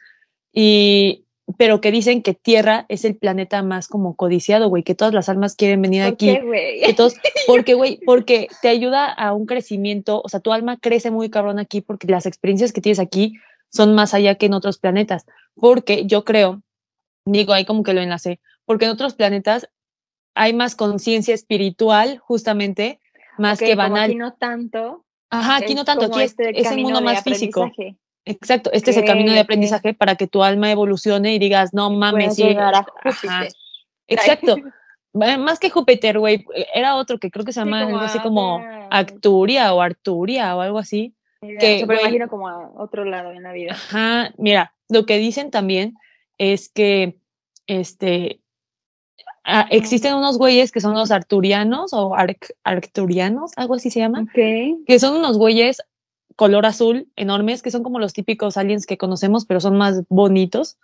[0.54, 1.26] Y,
[1.58, 5.28] pero que dicen que Tierra es el planeta más como codiciado, güey, que todas las
[5.28, 7.16] almas quieren venir ¿Por aquí qué, todos,
[7.48, 11.60] porque, güey, porque te ayuda a un crecimiento, o sea, tu alma crece muy cabrón
[11.60, 13.34] aquí porque las experiencias que tienes aquí
[13.70, 15.26] son más allá que en otros planetas,
[15.56, 16.62] porque yo creo,
[17.26, 19.70] digo, ahí como que lo enlacé, porque en otros planetas
[20.36, 23.00] hay más conciencia espiritual, justamente,
[23.38, 24.12] más que banal.
[24.12, 27.02] aquí no tanto, Ajá, aquí es no tanto, aquí es, este es el camino mundo
[27.02, 27.70] más físico.
[28.26, 31.90] Exacto, este es el camino de aprendizaje para que tu alma evolucione y digas, no
[31.90, 32.70] mames, sí, a
[33.04, 33.48] ajá,
[34.08, 34.56] exacto.
[35.14, 38.24] Más que Júpiter, güey, era otro que creo que se llama como algo así a
[38.24, 41.14] como Acturia o Arturia o algo así.
[41.42, 43.74] Que, güey, imagino como a otro lado en la vida.
[43.74, 45.96] ajá, mira, lo que dicen también
[46.40, 47.18] es que
[47.68, 48.40] este
[49.44, 54.22] ah, existen unos güeyes que son los arturianos o arc- arcturianos, algo así se llama,
[54.22, 54.86] Ok.
[54.88, 55.82] que son unos güeyes
[56.36, 60.78] color azul enormes, que son como los típicos aliens que conocemos, pero son más bonitos,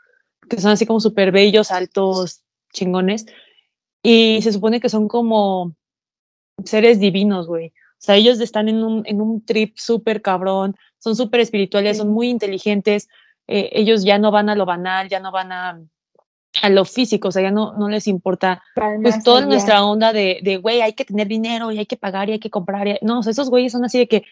[0.49, 2.41] que son así como súper bellos, altos,
[2.73, 3.25] chingones.
[4.03, 5.75] Y se supone que son como
[6.63, 7.67] seres divinos, güey.
[7.67, 12.09] O sea, ellos están en un, en un trip súper cabrón, son súper espirituales, son
[12.09, 13.09] muy inteligentes,
[13.47, 15.81] eh, ellos ya no van a lo banal, ya no van a,
[16.61, 18.63] a lo físico, o sea, ya no, no les importa,
[19.03, 22.27] pues toda nuestra onda de, de, güey, hay que tener dinero y hay que pagar
[22.29, 22.87] y hay que comprar.
[22.87, 24.23] y- no, o sea, esos güeyes son así de que,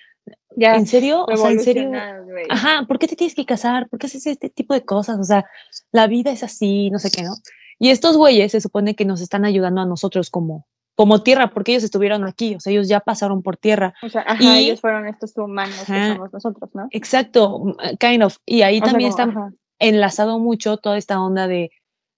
[0.56, 1.26] Ya ¿en serio?
[1.26, 1.90] O sea, ¿en serio?
[1.90, 2.46] güey.
[2.50, 3.88] Ajá, ¿por qué te tienes que casar?
[3.88, 5.20] ¿Por qué haces este tipo de cosas?
[5.20, 5.46] O sea,
[5.92, 7.36] la vida es así, no sé qué, ¿no?
[7.80, 11.74] Y estos güeyes se supone que nos están ayudando a nosotros como, como tierra, porque
[11.74, 13.94] ellos estuvieron aquí, o sea, ellos ya pasaron por tierra.
[14.02, 16.88] O sea, ajá, Y- ellos fueron estos humanos que somos nosotros, ¿no?
[16.90, 18.38] Exacto, mm, kind of.
[18.48, 19.52] Y ahí O sea, también como, está ajá.
[19.78, 21.70] enlazado mucho toda esta onda de,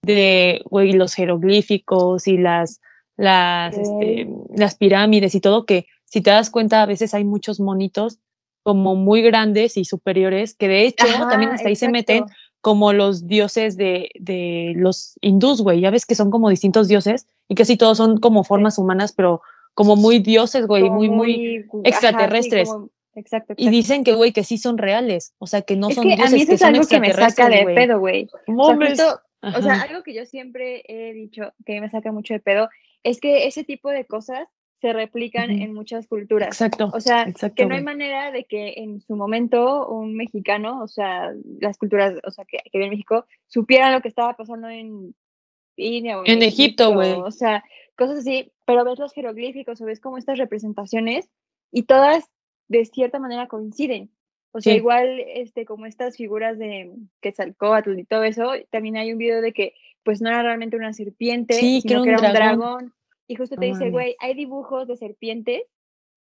[0.02, 2.80] de güey, los jeroglíficos y las,
[3.16, 7.60] las, este, las pirámides y todo, que si te das cuenta, a veces hay muchos
[7.60, 8.18] monitos
[8.62, 12.24] como muy grandes y superiores, que de hecho Ajá, también hasta ahí se meten
[12.60, 15.80] como los dioses de, de los hindús, güey.
[15.80, 19.40] Ya ves que son como distintos dioses y casi todos son como formas humanas, pero
[19.74, 22.68] como muy dioses, güey, muy, muy gu- ajá, sí, extraterrestres.
[22.68, 25.94] como- exacto, Y dicen que, güey, que sí son reales, o sea, que no es
[25.94, 27.98] son que a dioses, mí eso que es son algo que me saca de pedo,
[27.98, 28.28] güey.
[28.46, 32.40] O sea, O sea, algo que yo siempre he dicho que me saca mucho de
[32.40, 32.68] pedo
[33.02, 34.48] es que ese tipo de cosas
[34.80, 36.48] se replican en muchas culturas.
[36.48, 36.90] Exacto.
[36.92, 40.88] O sea, exacto, que no hay manera de que en su momento un mexicano, o
[40.88, 44.68] sea, las culturas, o sea, que, que vive en México, supieran lo que estaba pasando
[44.68, 45.14] en
[45.76, 47.12] India o En Egipto, güey.
[47.12, 47.62] O sea,
[47.96, 51.28] cosas así, pero ves los jeroglíficos o ves como estas representaciones
[51.70, 52.30] y todas
[52.68, 54.10] de cierta manera coinciden.
[54.52, 54.78] O sea, Sí.
[54.78, 59.52] igual este, como estas figuras de Quetzalcóatl y todo eso, también hay un video de
[59.52, 62.58] que pues no era realmente una serpiente, Sí, sino que un era un dragón.
[62.58, 62.94] dragón.
[63.28, 65.62] Y justo te dice, güey, hay dibujos de serpientes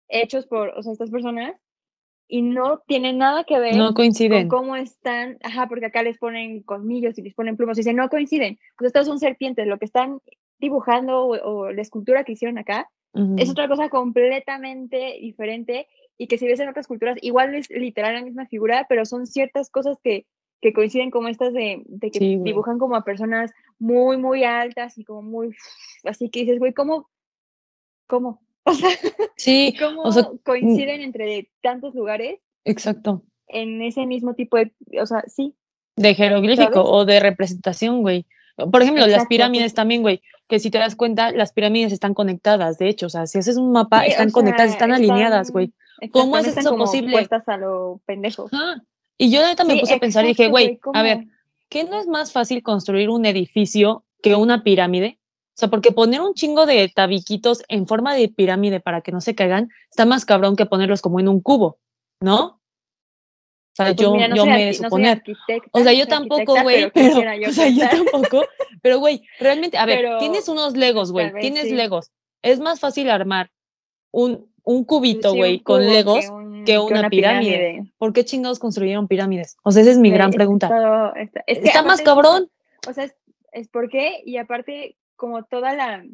[0.08, 1.54] hechos por, o sea, estas personas
[2.28, 4.48] y no tiene nada que ver no coinciden.
[4.48, 7.96] con cómo están, ajá, porque acá les ponen colmillos y les ponen plumas y dicen,
[7.96, 8.58] no coinciden.
[8.78, 10.20] Pues estos son serpientes, lo que están
[10.58, 12.88] dibujando o, la escultura que hicieron acá
[13.38, 15.86] es otra cosa completamente diferente
[16.18, 19.26] y que si ves en otras culturas, igual es literal la misma figura, pero son
[19.26, 20.26] ciertas cosas que,
[20.60, 25.04] que coinciden como estas de, de que dibujan como a personas muy, muy altas y
[25.04, 25.54] como muy,
[26.04, 27.08] así que dices, güey, ¿cómo?
[28.06, 28.40] ¿Cómo?
[28.68, 28.90] O sea,
[29.36, 32.40] sí, ¿cómo o sea, coinciden entre tantos lugares?
[32.64, 33.22] Exacto.
[33.46, 35.54] En ese mismo tipo de, o sea, sí.
[35.94, 38.26] De jeroglífico o de representación, güey.
[38.56, 42.76] Por ejemplo, las pirámides también, güey, que si te das cuenta, las pirámides están conectadas,
[42.78, 45.72] de hecho, o sea, si haces un mapa, están conectadas, están, alineadas, güey.
[46.12, 47.12] ¿Cómo es eso posible?
[47.12, 48.48] Puestas a lo pendejo.
[49.18, 51.24] Y yo ahorita me puse a pensar y dije, güey, a ver,
[51.68, 55.18] ¿qué no es más fácil construir un edificio que una pirámide?
[55.56, 59.22] O sea, porque poner un chingo de tabiquitos en forma de pirámide para que no
[59.22, 61.78] se caigan está más cabrón que ponerlos como en un cubo,
[62.20, 62.60] ¿no?
[63.72, 65.22] O sea, pues yo, yo me suponer.
[65.72, 67.16] o sea, yo tampoco, güey, pero,
[67.48, 68.44] o sea, yo tampoco,
[68.82, 72.10] pero güey, realmente, a ver, tienes unos legos, güey, tienes legos.
[72.42, 73.50] Es más fácil armar
[74.12, 76.26] un, un cubito, güey, con legos
[76.66, 77.84] que, una, pirámide.
[77.98, 79.56] ¿Por qué chingados construyeron pirámides?
[79.62, 81.14] O sea, esa es mi gran pregunta.
[81.46, 82.50] está, más cabrón.
[82.88, 83.14] O sea, es,
[83.52, 86.04] es por qué, y aparte, como toda la,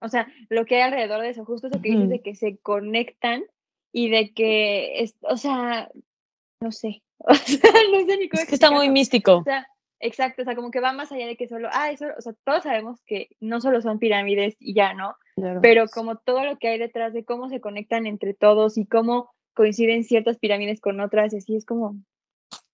[0.00, 2.58] o sea, lo que hay alrededor de eso, justo eso que dices de que se
[2.58, 3.44] conectan
[3.92, 5.88] y de que, es, o sea,
[6.60, 8.42] no sé, o sea, no sé ni cómo.
[8.42, 9.38] Es que está muy místico.
[9.38, 9.68] O sea,
[10.00, 12.32] exacto, o sea, como que va más allá de que solo, ah, eso, o sea,
[12.44, 15.14] todos sabemos que no solo son pirámides y ya, ¿no?
[15.62, 19.30] Pero como todo lo que hay detrás de cómo se conectan entre todos y cómo
[19.54, 21.96] coinciden ciertas pirámides con otras, así es como,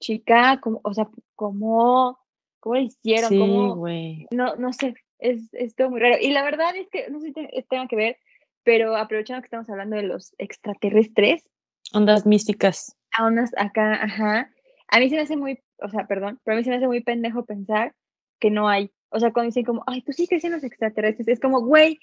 [0.01, 2.19] chica, como, o sea, ¿cómo,
[2.61, 3.31] cómo lo hicieron?
[3.31, 3.87] Sí, ¿Cómo?
[4.31, 6.17] No, no sé, es, es, todo muy raro.
[6.21, 8.17] Y la verdad es que, no sé si tenga que ver,
[8.65, 11.49] pero aprovechando que estamos hablando de los extraterrestres.
[11.93, 12.97] Ondas místicas.
[13.13, 14.51] A ondas acá, ajá.
[14.89, 16.87] A mí se me hace muy, o sea, perdón, pero a mí se me hace
[16.87, 17.95] muy pendejo pensar
[18.41, 18.91] que no hay.
[19.11, 22.01] O sea, cuando dicen como, ay, tú sí crees en los extraterrestres, es como, güey,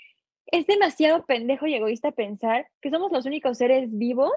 [0.47, 4.31] es demasiado pendejo y egoísta pensar que somos los únicos seres vivos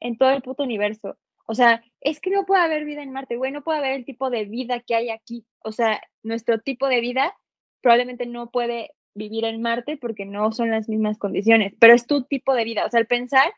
[0.00, 1.16] en todo el puto universo.
[1.46, 4.04] O sea, es que no puede haber vida en Marte, güey, no puede haber el
[4.04, 5.46] tipo de vida que hay aquí.
[5.60, 7.34] O sea, nuestro tipo de vida
[7.80, 12.24] probablemente no puede vivir en Marte porque no son las mismas condiciones, pero es tu
[12.24, 12.84] tipo de vida.
[12.84, 13.52] O sea, el pensar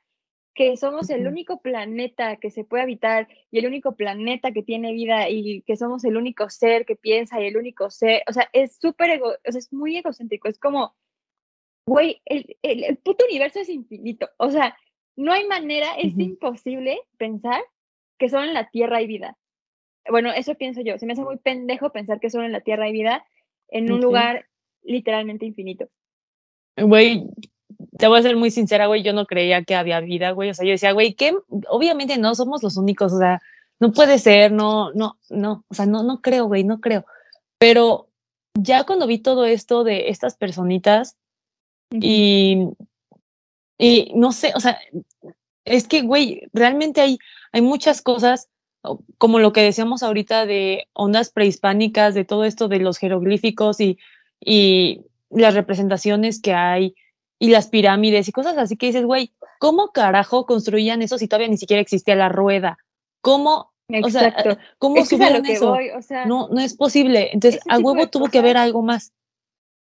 [0.55, 4.93] que somos el único planeta que se puede habitar y el único planeta que tiene
[4.93, 8.49] vida y que somos el único ser que piensa y el único ser, o sea,
[8.53, 10.95] es súper ego, o sea, es muy egocéntrico, es como,
[11.91, 14.77] güey, el, el, el, puto universo es infinito, o sea,
[15.17, 17.61] no hay manera, es imposible pensar
[18.17, 19.37] que solo en la Tierra hay vida.
[20.09, 22.85] Bueno, eso pienso yo, se me hace muy pendejo pensar que solo en la Tierra
[22.85, 23.25] hay vida
[23.67, 24.47] en un lugar
[24.83, 25.89] literalmente infinito.
[26.77, 27.25] Güey,
[27.99, 30.55] te voy a ser muy sincera, güey, yo no creía que había vida, güey, o
[30.55, 31.35] sea, yo decía, güey, que
[31.69, 33.41] obviamente no somos los únicos, o sea,
[33.81, 37.05] no puede ser, no, no, no, o sea, no, no creo, güey, no creo.
[37.59, 38.11] Pero
[38.55, 41.17] ya cuando vi todo esto de estas personitas
[41.91, 42.69] y,
[43.79, 44.79] y no sé, o sea,
[45.65, 47.19] es que, güey, realmente hay,
[47.53, 48.49] hay muchas cosas
[49.19, 53.99] como lo que decíamos ahorita de ondas prehispánicas, de todo esto de los jeroglíficos y,
[54.41, 56.95] y las representaciones que hay
[57.39, 61.49] y las pirámides y cosas así que dices, güey, ¿cómo carajo construían eso si todavía
[61.49, 62.79] ni siquiera existía la rueda?
[63.21, 63.73] ¿Cómo?
[64.05, 65.77] O sea, ¿cómo subieron eso?
[66.27, 67.31] no, no es posible.
[67.33, 69.13] Entonces, a huevo tuvo que haber algo más.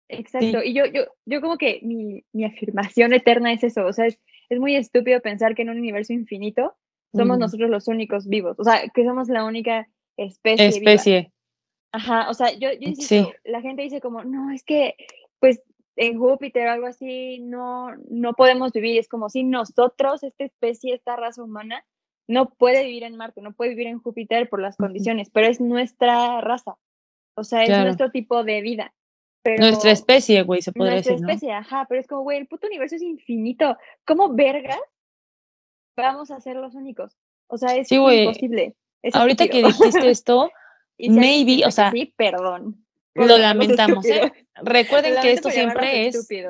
[0.08, 0.62] Exacto.
[0.62, 3.86] Y yo, yo, yo como que mi, mi afirmación eterna es eso.
[3.86, 4.18] O sea, es,
[4.48, 6.74] es muy estúpido pensar que en un universo infinito
[7.14, 10.66] somos nosotros los únicos vivos, o sea, que somos la única especie.
[10.66, 11.32] Especie.
[11.92, 14.94] Ajá, o sea, yo, yo insisto, la gente dice como, no, es que,
[15.40, 15.62] pues,
[15.96, 18.98] en Júpiter o algo así, no, no podemos vivir.
[18.98, 21.84] Es como si nosotros, esta especie, esta raza humana,
[22.28, 25.60] no puede vivir en Marte, no puede vivir en Júpiter por las condiciones, pero es
[25.60, 26.76] nuestra raza.
[27.34, 28.94] O sea, es nuestro tipo de vida.
[29.56, 31.12] Nuestra especie, güey, se puede decir.
[31.12, 33.76] Nuestra especie, ajá, pero es como, güey, el puto universo es infinito.
[34.04, 34.78] ¿Cómo vergas
[36.02, 37.16] vamos a ser los únicos.
[37.48, 38.74] O sea, es imposible.
[39.12, 40.50] Ahorita que dijiste esto,
[40.98, 42.84] maybe, o sea, sí, perdón.
[43.14, 44.32] Lo lamentamos, ¿eh?
[44.62, 46.48] Recuerden que esto siempre es Sí.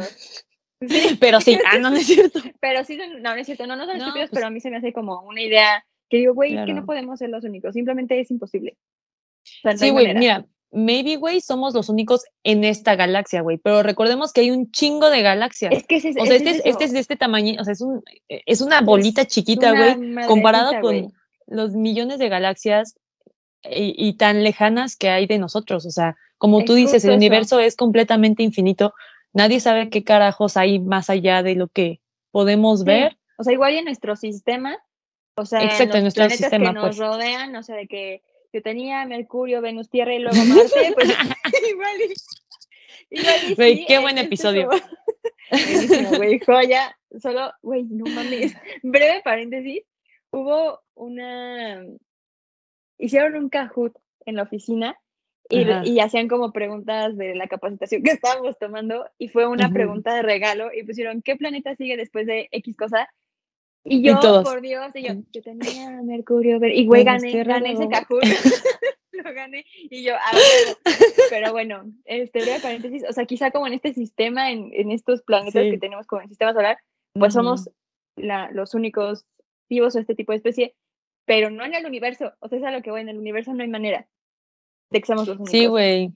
[1.21, 2.39] Pero sí, ah, no, no es cierto.
[2.61, 4.71] Pero sí, no, no es cierto, no, no son estúpidos, pues pero a mí se
[4.71, 8.19] me hace como una idea que digo, güey, que no podemos ser los únicos, simplemente
[8.21, 8.77] es imposible.
[9.77, 14.43] sí, güey, mira, maybe, güey, somos los únicos en esta galaxia, güey, pero recordemos que
[14.43, 15.73] hay un chingo de galaxias.
[15.73, 17.81] Es que es, o sea, este, es, este es de este tamaño, o sea, es,
[17.81, 21.13] un, es una bolita chiquita, güey, comparado con
[21.47, 22.97] los millones de galaxias
[23.65, 25.85] y, tan lejanas que hay de nosotros.
[25.87, 28.95] O sea, como tú dices, el universo es completamente infinito.
[29.33, 32.01] Nadie sabe qué carajos hay más allá de lo que
[32.31, 33.19] podemos ver.
[33.37, 34.79] O sea, igual en nuestro sistema
[35.35, 36.99] O sea, Exacto, en los nuestro planetas sistema, que nos pues.
[36.99, 41.09] rodean, o sea, de que yo tenía Mercurio, Venus, Tierra y luego Marte, pues
[41.71, 44.69] igual y, igual y sí, qué eh, buen es episodio.
[46.17, 46.97] güey, joya.
[47.21, 48.55] Solo, güey, no mames.
[48.83, 49.83] Breve paréntesis,
[50.31, 51.85] hubo una...
[52.99, 54.99] Hicieron un Kahoot en la oficina
[55.49, 55.83] y, Ajá.
[55.87, 59.75] y hacían como preguntas de la capacitación que estábamos tomando y fue una Ujú.
[59.75, 63.09] pregunta de regalo y pusieron, ¿qué planeta sigue después de X cosa?
[63.85, 64.45] Y Y yo, todos.
[64.45, 68.23] por Dios, y yo, yo tenía Mercurio, Ver- y güey, gané, gané ese Kahoot.
[69.12, 70.79] lo gané y yo, ah, bueno.
[71.31, 75.23] pero bueno, este, breve paréntesis, o sea, quizá como en este sistema, en, en estos
[75.23, 75.71] planetas Sí.
[75.73, 76.79] que tenemos como el sistema solar,
[77.14, 77.71] pues somos
[78.17, 79.25] la- los únicos
[79.69, 80.77] vivos o este tipo de especie,
[81.25, 83.53] pero no en el universo, o sea, es a lo que voy, en el universo
[83.55, 84.07] no hay manera
[84.91, 85.51] de que seamos los únicos.
[85.51, 86.12] Sí, güey.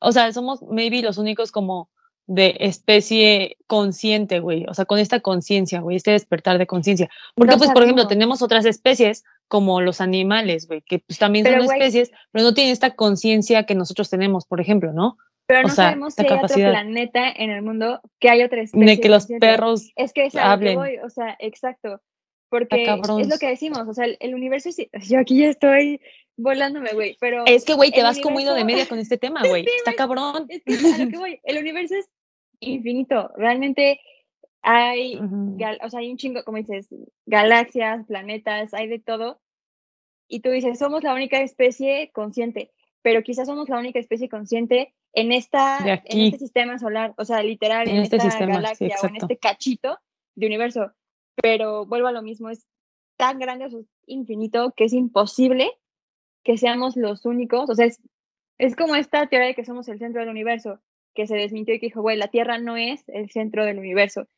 [0.00, 1.90] O sea, somos maybe los únicos como
[2.26, 4.64] de especie consciente, güey.
[4.68, 7.08] O sea, con esta conciencia, güey, este despertar de conciencia.
[7.34, 11.44] Porque, No pues, por ejemplo, tenemos otras especies como los animales, güey, que pues también
[11.44, 15.18] Pero, son güey- especies, pero no tienen esta conciencia que nosotros tenemos, por ejemplo, ¿no?
[15.46, 16.70] Pero o no sea, sabemos si hay capacidad.
[16.70, 18.84] otro planeta en el mundo que hay otra especie.
[18.86, 20.74] De que los perros Es que es a lo que hablen.
[20.76, 22.00] voy, o sea, exacto.
[22.48, 24.76] Porque es lo que decimos, o sea, el, el universo es.
[25.08, 26.00] Yo aquí ya estoy
[26.36, 27.44] volándome, güey, pero.
[27.46, 29.64] Es que, güey, te vas como hilo de universo- media con este tema, güey.
[29.64, 29.96] Sí, Está güey.
[29.96, 30.46] cabrón.
[30.48, 32.08] Es que a lo que voy, el universo es
[32.60, 33.30] infinito.
[33.36, 34.00] Realmente
[34.62, 36.88] hay, o sea, hay un chingo, como dices,
[37.24, 39.40] galaxias, planetas, hay de todo.
[40.28, 44.92] Y tú dices, somos la única especie consciente, pero quizás somos la única especie consciente
[45.12, 48.62] en esta, en este sistema solar, o sea, literal, En en, este esta sistema, sí,
[48.62, 49.98] galaxia o en este cachito
[50.34, 50.92] de universo.
[51.36, 52.66] Pero vuelvo a lo mismo, es
[53.16, 55.70] tan grande, es infinito, que es imposible
[56.42, 57.70] que seamos los únicos.
[57.70, 58.00] O sea, es,
[58.58, 60.80] es como esta teoría de que somos el centro del universo,
[61.16, 64.28] que se desmintió y que dijo, güey, la Tierra no es el centro del universo.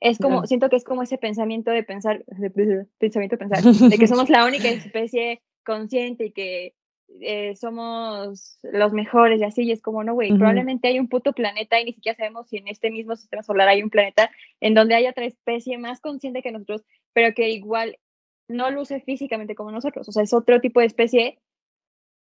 [0.00, 0.46] Es como, Ya.
[0.46, 4.30] siento que es como ese pensamiento de pensar, de, pensamiento de pensar, de que somos
[4.30, 6.74] la única especie consciente y que
[7.20, 10.38] eh, somos los mejores y así, y es como, no, güey, Ujú.
[10.38, 13.68] probablemente hay un puto planeta y ni siquiera sabemos si en este mismo sistema solar
[13.68, 17.98] hay un planeta en donde hay otra especie más consciente que nosotros, pero que igual
[18.46, 21.38] no luce físicamente como nosotros, o sea, es otro tipo de especie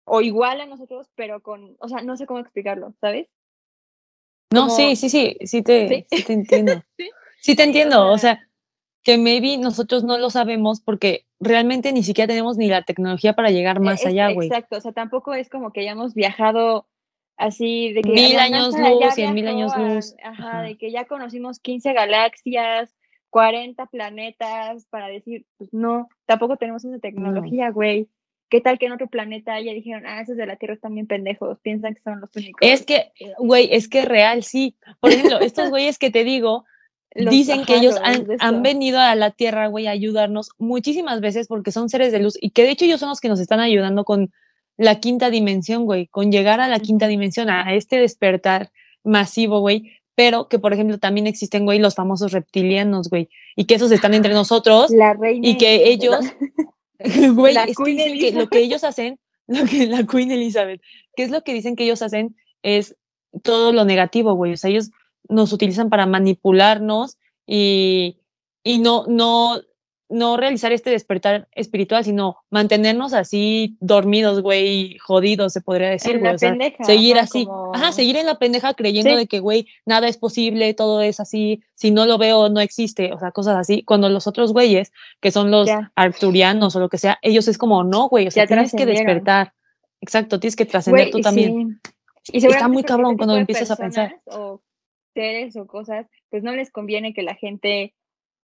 [0.07, 3.29] o igual a nosotros, pero con, o sea, no sé cómo explicarlo, ¿sabes?
[4.57, 6.07] No, como- sí, sí, sí, sí te, Sí.
[6.17, 6.73] sí te entiendo.
[6.99, 7.11] Sí.
[7.41, 8.43] Sí te entiendo, o sea-
[9.05, 13.51] que maybe nosotros no lo sabemos porque realmente ni siquiera tenemos ni la tecnología para
[13.53, 14.49] llegar más Es- allá, güey.
[14.49, 16.89] Exacto, o sea, tampoco es como que hayamos viajado
[17.37, 20.17] así de que Mil años luz, cien mil años a- luz.
[20.25, 20.63] Ajá, Ajá.
[20.63, 22.97] de que ya conocimos 15 galaxias,
[23.31, 28.09] 40 planetas para decir, pues no, tampoco tenemos esa tecnología, güey.
[28.49, 31.07] ¿Qué tal que en otro planeta ya dijeron, ah, esos de la Tierra están bien
[31.07, 32.61] pendejos, piensan que son los únicos?
[32.63, 34.77] Es que, güey, es que real, sí.
[35.01, 36.65] Por ejemplo, estos güeyes que te digo,
[37.15, 41.21] Los- dicen que ellos los han, han venido a la Tierra, güey, a ayudarnos muchísimas
[41.21, 43.41] veces porque son seres de luz y que de hecho ellos son los que nos
[43.41, 44.33] están ayudando con
[44.77, 48.71] la quinta dimensión, güey, con llegar a la quinta dimensión, a este despertar
[49.03, 53.75] masivo, güey, pero que, por ejemplo, también existen, güey, los famosos reptilianos, güey, y que
[53.77, 56.21] esos están entre nosotros La reina y que ellos,
[57.35, 60.31] güey, La es que Queen dicen que lo que ellos hacen, lo que la Queen
[60.31, 60.81] Elizabeth,
[61.15, 62.97] que es lo que dicen que ellos hacen es
[63.43, 64.91] todo lo negativo, güey, o sea, ellos
[65.29, 68.19] nos utilizan para manipularnos y,
[68.63, 69.61] y no, no,
[70.09, 76.21] no realizar este despertar espiritual, sino mantenernos así dormidos, güey, jodidos, se podría decir, En
[76.21, 79.11] güey, la o sea, pendeja, seguir ajá, así, como- ajá, seguir en la pendeja creyendo
[79.11, 79.17] Sí.
[79.17, 83.13] de que, güey, nada es posible, todo es así, si no lo veo, no existe,
[83.13, 85.91] o sea, cosas así, cuando los otros güeyes, que son los Ya.
[85.97, 88.87] arturianos o lo que sea, ellos es como, no, güey, o sea, Ya tienes que
[88.87, 89.55] despertar,
[90.01, 91.81] exacto, tienes que trascender tú también.
[92.23, 92.33] sí.
[92.33, 94.21] Y seguramente muy cabrón cuando empiezas a pensar.
[94.27, 94.61] O
[95.15, 97.95] seres o cosas, pues no les conviene que la gente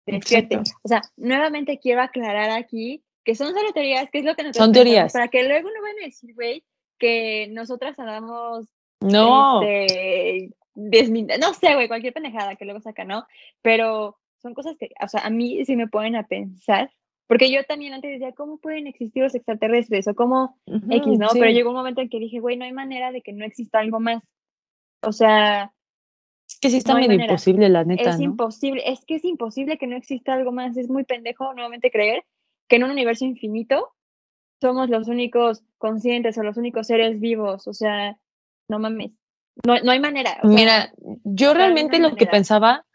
[0.07, 0.55] despierte.
[0.57, 0.81] Exacto.
[0.83, 4.65] O sea, nuevamente quiero aclarar aquí que son solo teorías, que es lo que nosotros
[4.65, 5.13] Son teorías.
[5.13, 6.65] Para que luego no van a decir, güey,
[6.99, 8.67] que nosotras andamos
[9.01, 13.27] No, este, no sé, güey, cualquier pendejada que luego saca, ¿no?
[13.61, 16.91] Pero son cosas que, o sea, a mí sí me ponen a pensar,
[17.27, 20.07] porque yo también antes decía, ¿cómo pueden existir los extraterrestres?
[20.09, 21.29] O cómo X, Ujú, ¿no?
[21.31, 21.39] sí.
[21.39, 23.79] Pero llegó un momento en que dije, güey, no hay manera de que no exista
[23.79, 24.23] algo más.
[25.03, 25.73] O sea,
[26.63, 27.33] que sí está no hay medio manera.
[27.33, 28.25] imposible, la neta, es ¿no?
[28.25, 30.77] imposible, es que es imposible que no exista algo más.
[30.77, 32.25] Es muy pendejo nuevamente creer
[32.69, 33.89] que en un universo infinito
[34.61, 37.67] somos los únicos conscientes o los únicos seres vivos.
[37.67, 38.17] O sea,
[38.69, 39.11] no mames.
[39.67, 40.39] No, no hay manera.
[40.41, 40.93] o sea, Mira,
[41.25, 42.87] yo realmente lo que pensaba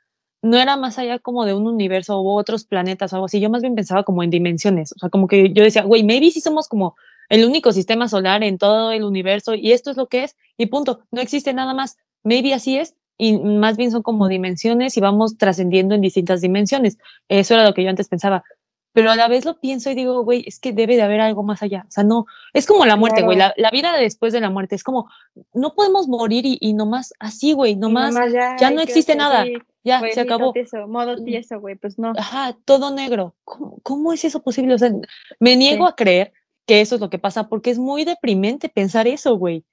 [0.42, 3.50] no era más allá como de un universo u otros planetas o algo así, yo
[3.50, 6.42] más bien pensaba como en dimensiones, o sea, como que yo decía, güey, maybe sí
[6.42, 6.96] somos como
[7.28, 10.68] el único sistema solar en todo el universo y esto es lo que es y
[10.68, 15.02] punto, no existe nada más, maybe así es y más bien son como dimensiones y
[15.02, 16.98] vamos trascendiendo en distintas dimensiones,
[17.30, 18.44] eso era lo que yo antes pensaba,
[18.98, 21.44] pero a la vez lo pienso y digo, güey, es que debe de haber algo
[21.44, 21.86] más allá.
[21.88, 24.74] O sea, no, es como la muerte, güey, la, la, vida después de la muerte.
[24.74, 25.08] Es como,
[25.54, 29.46] no podemos morir y, y nomás así, güey, nomás, nomás, ya, ya no existe nada.
[29.84, 30.52] ya, se acabó.
[30.52, 31.26] Tieso, modo mm.
[31.26, 32.14] tieso, güey, pues no.
[32.18, 33.36] Ajá, todo negro.
[33.44, 34.74] ¿Cómo, ¿Cómo, es eso posible?
[34.74, 34.92] O sea,
[35.40, 35.92] me niego sí.
[35.92, 36.34] a creer
[36.66, 39.64] que eso es lo que pasa porque es muy deprimente pensar eso, güey.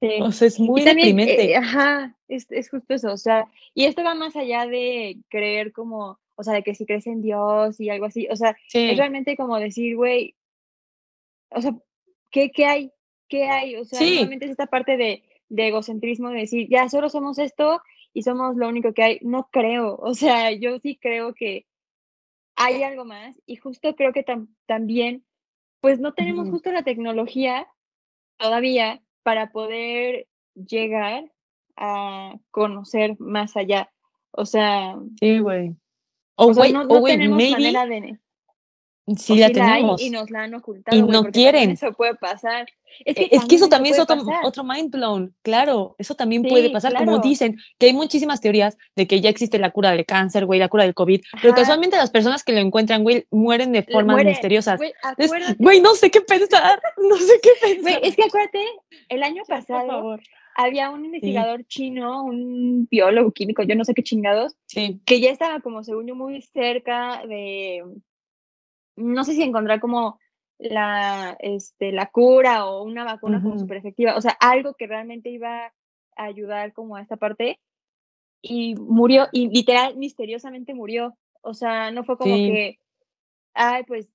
[0.00, 0.20] Sí.
[0.22, 1.50] O sea, es muy también, deprimente.
[1.50, 3.12] Eh, ajá, es, es justo eso.
[3.12, 6.86] O sea, y esto va más allá de creer como o sea, de que si
[6.86, 8.90] crees en Dios y algo así, o sea, sí.
[8.90, 10.36] es realmente como decir, güey,
[11.50, 11.76] o sea,
[12.30, 12.92] ¿qué, ¿qué, hay?
[13.28, 13.74] ¿Qué hay?
[13.74, 14.18] O sea, sí.
[14.18, 17.82] realmente es esta parte de, de, egocentrismo, de decir, ya solo somos esto
[18.12, 19.18] y somos lo único que hay.
[19.22, 21.66] No creo, o sea, yo sí creo que
[22.54, 25.24] hay algo más y justo creo que tam también,
[25.80, 26.52] pues no tenemos uh -huh.
[26.52, 27.66] justo la tecnología
[28.36, 31.30] todavía para poder llegar
[31.76, 33.90] a conocer más allá.
[34.30, 35.76] O sea, sí, güey.
[36.36, 38.18] O, o sea, no, no tenemos maybe, manera de...
[39.16, 40.02] Sí, la, si la tenemos.
[40.02, 40.96] y nos la han ocultado.
[40.96, 41.70] Y no quieren.
[41.70, 42.66] Eso puede pasar.
[43.04, 45.34] Es que, es que eso también es otro, otro, mind blown.
[45.42, 46.90] Claro, eso también sí, puede pasar.
[46.90, 47.06] Claro.
[47.06, 50.58] Como dicen, que hay muchísimas teorías de que ya existe la cura del cáncer, güey,
[50.58, 51.20] la cura del COVID.
[51.32, 51.42] Ajá.
[51.42, 54.80] Pero casualmente las personas que lo encuentran, güey, mueren de formas misteriosas.
[55.58, 56.80] Güey, no sé qué pensar.
[57.08, 58.00] No sé qué pensar.
[58.02, 58.64] Es que acuérdate,
[59.08, 60.18] el año pasado
[60.58, 61.66] había un investigador sí.
[61.68, 65.00] chino, un biólogo químico, yo no sé qué chingados, sí.
[65.06, 67.84] que ya estaba como según yo muy cerca de
[68.98, 70.18] no sé si encontrar como
[70.58, 73.44] la, este, la cura o una vacuna uh -huh.
[73.44, 77.60] como súper efectiva, o sea, algo que realmente iba a ayudar como a esta parte
[78.42, 82.50] y murió, y literal, misteriosamente murió, o sea, no fue como sí.
[82.50, 82.78] que,
[83.54, 84.08] ay, pues,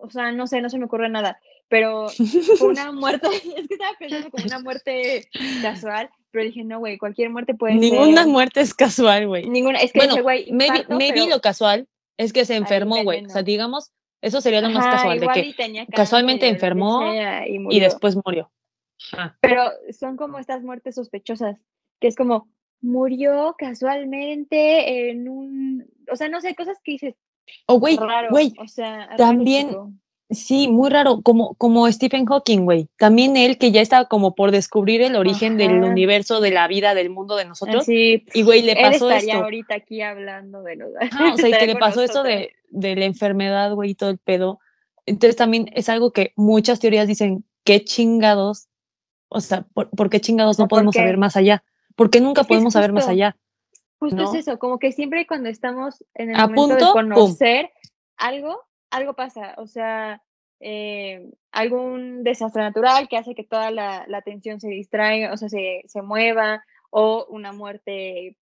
[0.00, 2.08] o sea, no sé, no se me ocurre nada, pero
[2.58, 5.28] fue una muerte, es que estaba pensando como una muerte
[5.60, 8.00] casual, pero dije, no, güey, cualquier muerte puede Ninguna ser.
[8.06, 9.48] Ninguna muerte es casual, güey.
[9.48, 10.50] Ninguna, es que bueno, ese güey.
[10.50, 11.26] Maybe, maybe pero...
[11.26, 11.86] lo casual
[12.16, 13.24] es que se enfermó, güey.
[13.24, 17.12] O sea, digamos, eso sería lo más Ajá, casual, de que casualmente enfermó
[17.46, 18.50] y, y, después murió.
[19.40, 21.56] Pero son como estas muertes sospechosas,
[22.00, 22.48] que es como,
[22.80, 27.14] murió casualmente en un, o sea, no sé, cosas que dices.
[27.66, 27.98] Oh, güey,
[28.30, 30.00] güey, o sea, también.
[30.34, 32.88] Sí, muy raro, como, como Stephen Hawking, güey.
[32.96, 35.68] También él que ya estaba como por descubrir el origen Ajá.
[35.68, 37.84] del universo, de la vida, del mundo de nosotros.
[37.84, 39.44] Sí, y güey, le pasó él estaría esto.
[39.44, 40.90] ahorita aquí hablando de los.
[41.12, 44.10] Ah, o sea, y que le pasó esto de, de la enfermedad, güey, y todo
[44.10, 44.58] el pedo.
[45.06, 48.68] Entonces también es algo que muchas teorías dicen, qué chingados,
[49.28, 51.64] o sea, ¿por, por qué chingados no podemos saber más allá?
[51.96, 53.36] ¿Por qué nunca es podemos justo, saber más allá?
[53.98, 54.32] Justo ¿no?
[54.32, 57.90] es eso, como que siempre cuando estamos en el A momento punto, de conocer pum.
[58.16, 58.60] algo,
[58.92, 60.22] algo pasa, o sea,
[60.60, 65.48] eh, algún desastre natural que hace que toda la, la atención se distraiga, o sea,
[65.48, 68.36] se, se, mueva, o una muerte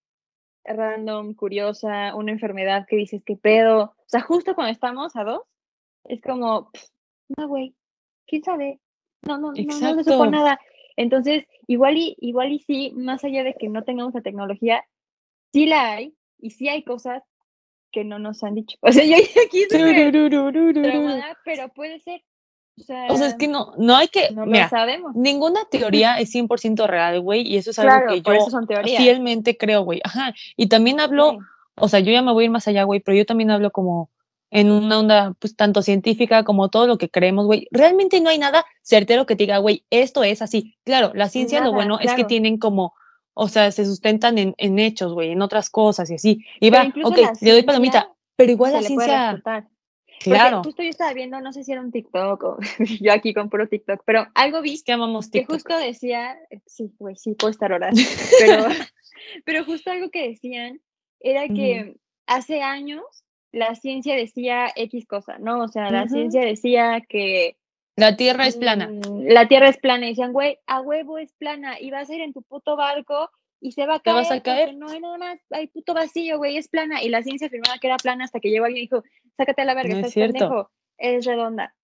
[0.64, 3.94] random, curiosa, una enfermedad que dices, ¿qué pedo?
[3.96, 5.42] O sea, justo cuando estamos a dos,
[6.04, 6.70] es como,
[7.38, 7.74] no, güey,
[8.26, 8.80] ¿quién sabe?
[9.22, 10.60] No, no, no, no, no supo nada.
[10.96, 14.84] Entonces, igual y, igual y sí, más allá de que no tengamos la tecnología,
[15.52, 17.22] sí la hay, y sí hay cosas
[17.90, 18.78] que no nos han dicho.
[18.82, 22.22] O sea, yo aquí traumada, pero puede ser.
[22.78, 24.30] O sea, o sea, es que no, no hay que.
[24.30, 25.14] No mira, lo sabemos.
[25.14, 29.82] Ninguna teoría es 100% real, güey, y eso es algo claro, que yo fielmente creo,
[29.82, 30.00] güey.
[30.04, 30.34] Ajá.
[30.56, 31.38] Y también hablo, sí.
[31.76, 33.70] o sea, yo ya me voy a ir más allá, güey, pero yo también hablo
[33.70, 34.10] como
[34.50, 37.68] en una onda, pues, tanto científica como todo lo que creemos, güey.
[37.70, 40.76] Realmente no hay nada certero que te diga, güey, esto es así.
[40.84, 42.10] Claro, la ciencia, nada, lo bueno claro.
[42.10, 42.94] es que tienen como
[43.42, 46.44] o sea, se sustentan en, en hechos, güey, en otras cosas y así.
[46.60, 49.42] Y va, ok, le doy palomita, pero igual la ciencia...
[50.22, 50.56] Claro.
[50.58, 52.58] Porque justo yo estaba viendo, no sé si era un TikTok o
[53.00, 55.48] yo aquí con puro TikTok, pero algo vi es que, amamos TikTok.
[55.48, 56.36] que justo decía,
[56.66, 57.94] sí, güey, sí, puedo estar horas,
[58.38, 58.64] pero,
[59.46, 60.82] pero justo algo que decían
[61.20, 62.00] era que uh -huh.
[62.26, 63.02] hace años
[63.52, 65.62] la ciencia decía X cosa, ¿no?
[65.62, 66.10] O sea, la uh -huh.
[66.10, 67.56] ciencia decía que
[68.00, 68.88] la tierra es plana.
[68.88, 70.06] Mm, la tierra es plana.
[70.06, 71.80] Y decían, güey, a huevo es plana.
[71.80, 73.30] Y vas a ir en tu puto barco
[73.60, 74.16] y se va a caer.
[74.16, 74.76] ¿Te vas a caer?
[74.76, 75.38] No hay nada más.
[75.50, 77.02] Hay puto vacío, güey, es plana.
[77.02, 79.02] Y la ciencia afirmaba que era plana hasta que llegó alguien y dijo,
[79.36, 80.38] sácate a la verga, no estás es cierto.
[80.38, 80.70] pendejo.
[80.98, 81.74] Es redonda.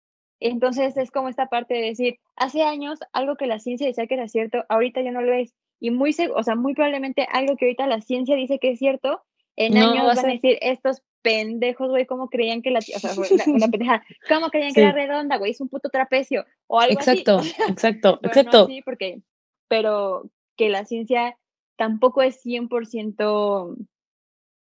[0.40, 4.14] Entonces es como esta parte de decir, hace años algo que la ciencia decía que
[4.14, 5.54] era cierto, ahorita ya no lo es.
[5.80, 9.22] Y muy, o sea, muy probablemente algo que ahorita la ciencia dice que es cierto,
[9.56, 13.14] en no, años van a decir, estos pendejos, güey, ¿cómo creían que la, o sea,
[13.14, 14.77] güey, una pendeja, ¿cómo creían sí.
[14.77, 15.51] que era redonda, güey?
[15.51, 17.53] Es un puto trapecio, o algo exacto, así.
[17.68, 18.66] Exacto, bueno, exacto.
[18.68, 19.20] sí, porque,
[19.66, 21.37] pero que la ciencia
[21.74, 23.77] tampoco es 100%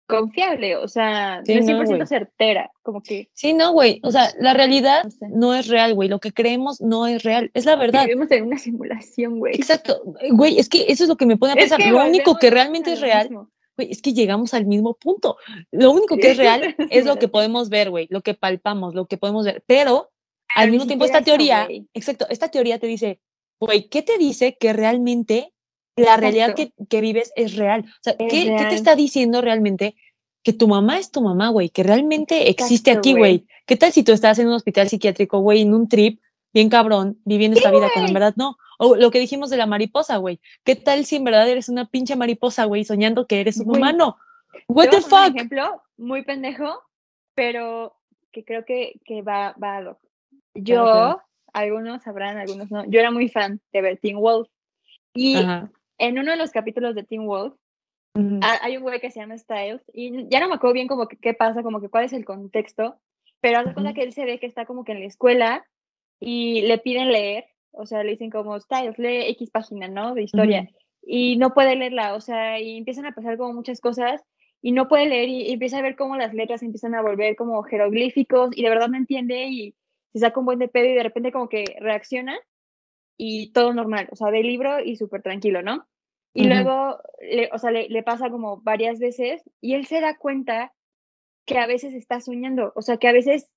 [0.07, 3.31] confiable, o sea, sí, no es 100% no, certera, como que...
[3.33, 5.29] Sí, no, güey, o sea, la realidad no, sé.
[5.31, 8.05] no es real, güey, lo que creemos no es real, es la verdad.
[8.05, 9.55] Vivimos en una simulación, güey.
[9.55, 10.03] Exacto,
[10.33, 12.37] güey, es que eso es lo que me pone a pensar, es que lo único
[12.37, 13.31] que realmente es real...
[13.31, 13.51] Mismo
[13.81, 15.37] es que llegamos al mismo punto.
[15.71, 19.07] Lo único que es real es lo que podemos ver, güey, lo que palpamos, lo
[19.07, 19.63] que podemos ver.
[19.67, 20.11] Pero
[20.55, 23.21] al mismo tiempo esta teoría, exacto, esta teoría te dice,
[23.61, 25.53] güey, ¿qué te dice que realmente
[25.97, 27.85] la realidad que, que, vives es real?
[27.87, 29.95] O sea, ¿qué, ¿qué, te está diciendo realmente
[30.43, 31.69] que tu mamá es tu mamá, güey?
[31.69, 33.47] Que realmente existe aquí, güey.
[33.67, 36.21] ¿Qué tal si tú estás en un hospital psiquiátrico, güey, en un trip,
[36.53, 38.57] bien cabrón, viviendo esta vida cuando en verdad no?
[38.79, 40.41] O lo que dijimos de la mariposa, güey.
[40.65, 44.17] ¿Qué tal si en verdad eres una pinche mariposa, güey, soñando que eres un humano?
[44.69, 45.31] What the fuck?
[45.31, 46.83] Un ejemplo muy pendejo,
[47.35, 47.97] pero
[48.33, 49.99] que creo que, que va, va a lo.
[50.55, 51.21] Yo,
[51.53, 54.49] algunos sabrán, algunos no, yo era muy fan de ver Teen Wolf.
[55.15, 55.37] Y
[55.99, 57.55] en uno de los capítulos de Teen Wolf,
[58.15, 61.17] hay un güey que se llama Styles, y ya no me acuerdo bien como que
[61.17, 62.97] qué pasa, como que cuál es el contexto,
[63.41, 65.65] pero hace cuenta que él se ve que está como que en la escuela
[66.21, 70.15] y le piden leer, o sea, le dicen como Styles, lee X página, ¿no?
[70.15, 70.69] De historia,
[71.03, 74.23] y no puede leerla, o sea, y empiezan a pasar como muchas cosas,
[74.63, 77.35] y no puede leer, y, y empieza a ver cómo las letras empiezan a volver
[77.37, 79.75] como jeroglíficos, y de verdad no entiende, y
[80.13, 82.39] se saca un buen de pedo y de repente como que reacciona
[83.17, 85.87] y todo normal, o sea, de libro y súper tranquilo, ¿no?
[86.33, 90.73] Y luego, le, o sea, le, pasa como varias veces y él se da cuenta
[91.45, 93.51] que a veces está soñando, o sea, que a veces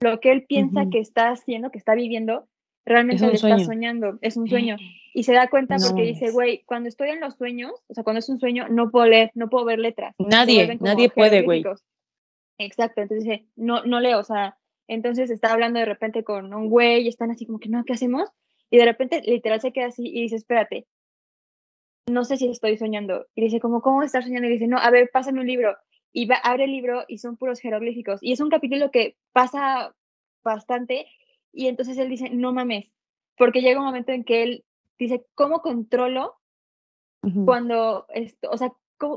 [0.00, 2.48] lo que él piensa que está haciendo, que está viviendo,
[2.86, 4.76] realmente le está soñando, es un sueño.
[5.12, 8.20] Y se da cuenta porque dice, güey, cuando estoy en los sueños, o sea, cuando
[8.20, 10.14] es un sueño, no puedo leer, no puedo ver letras.
[10.18, 11.64] Nadie, nadie puede, güey.
[12.58, 16.68] Exacto, entonces dice, no, no leo, o sea, entonces está hablando de repente con un
[16.68, 18.28] güey y están así como que, no, ¿qué hacemos?
[18.70, 20.86] Y de repente literal se queda así y dice, espérate,
[22.06, 23.26] no sé si estoy soñando.
[23.34, 24.48] Y dice, como, ¿cómo estás soñando?
[24.48, 25.76] Y dice, no, a ver, pásame un libro.
[26.12, 28.22] Y va, abre el libro y son puros jeroglíficos.
[28.22, 29.94] Y es un capítulo que pasa
[30.42, 31.06] bastante.
[31.52, 32.90] Y entonces él dice, no mames,
[33.36, 34.64] porque llega un momento en que él
[34.98, 36.36] dice, ¿cómo controlo
[37.44, 38.72] cuando, esto, o sea,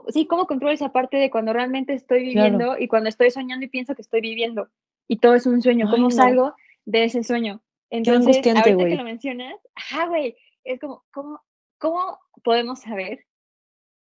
[0.09, 3.69] sí, cómo controlo esa parte de cuando realmente estoy viviendo y cuando estoy soñando y
[3.69, 4.69] pienso que estoy viviendo?
[5.07, 5.89] y todo es un sueño.
[5.89, 7.61] ¿Cómo salgo de ese sueño?
[7.89, 11.41] Entonces, ahorita que lo mencionas, ajá, güey, es como, ¿cómo,
[11.77, 13.25] ¿cómo podemos saber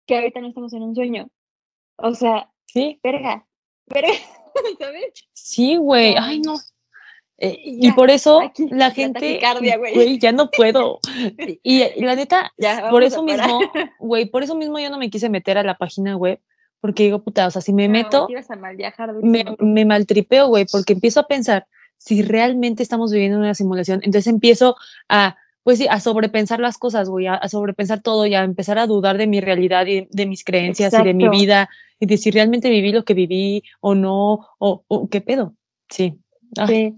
[0.06, 1.28] que ahorita no estamos en un sueño?
[1.98, 2.99] O sea, sí.
[3.03, 3.45] verga,
[3.88, 4.13] verga,
[4.80, 5.28] ¿sabes?
[5.34, 6.55] Sí, güey, ay, no.
[7.38, 8.39] Eh, y por eso
[8.72, 9.41] la gente,
[9.78, 10.99] güey, ya no puedo.
[11.63, 12.53] y, la neta,
[12.89, 13.59] por eso mismo,
[13.99, 16.39] güey, por eso mismo yo no me quise meter a la página web
[16.86, 18.28] porque digo, puta, o sea, si me meto,
[19.24, 21.66] me, me maltripeo, güey, porque empiezo a pensar
[21.97, 24.01] si realmente estamos viviendo una simulación.
[24.03, 24.76] Entonces empiezo
[25.09, 25.36] a,
[25.66, 29.18] pues sí, a sobrepensar las cosas, güey, a, sobrepensar todo y a empezar a dudar
[29.18, 32.70] de mi realidad y de mis creencias y de mi vida y de si realmente
[32.70, 35.55] viví lo que viví o no, o, qué pedo.
[35.89, 36.20] Sí.
[36.68, 36.93] sí,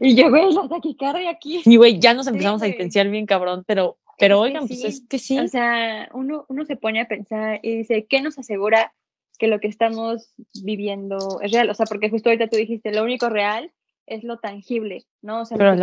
[0.00, 1.62] Y yo, güey, la taquicardia aquí.
[1.64, 5.20] Y, güey, ya nos empezamos a diferenciar bien cabrón, pero pero oigan, pues es que
[5.20, 5.38] sí.
[5.38, 8.92] O sea, uno, uno se pone a pensar y dice, ¿qué nos asegura
[9.38, 11.70] que lo que estamos viviendo es real?
[11.70, 13.70] O sea, porque justo ahorita tú dijiste, lo único real
[14.10, 15.42] es lo tangible, ¿no?
[15.42, 15.76] O sea, pero,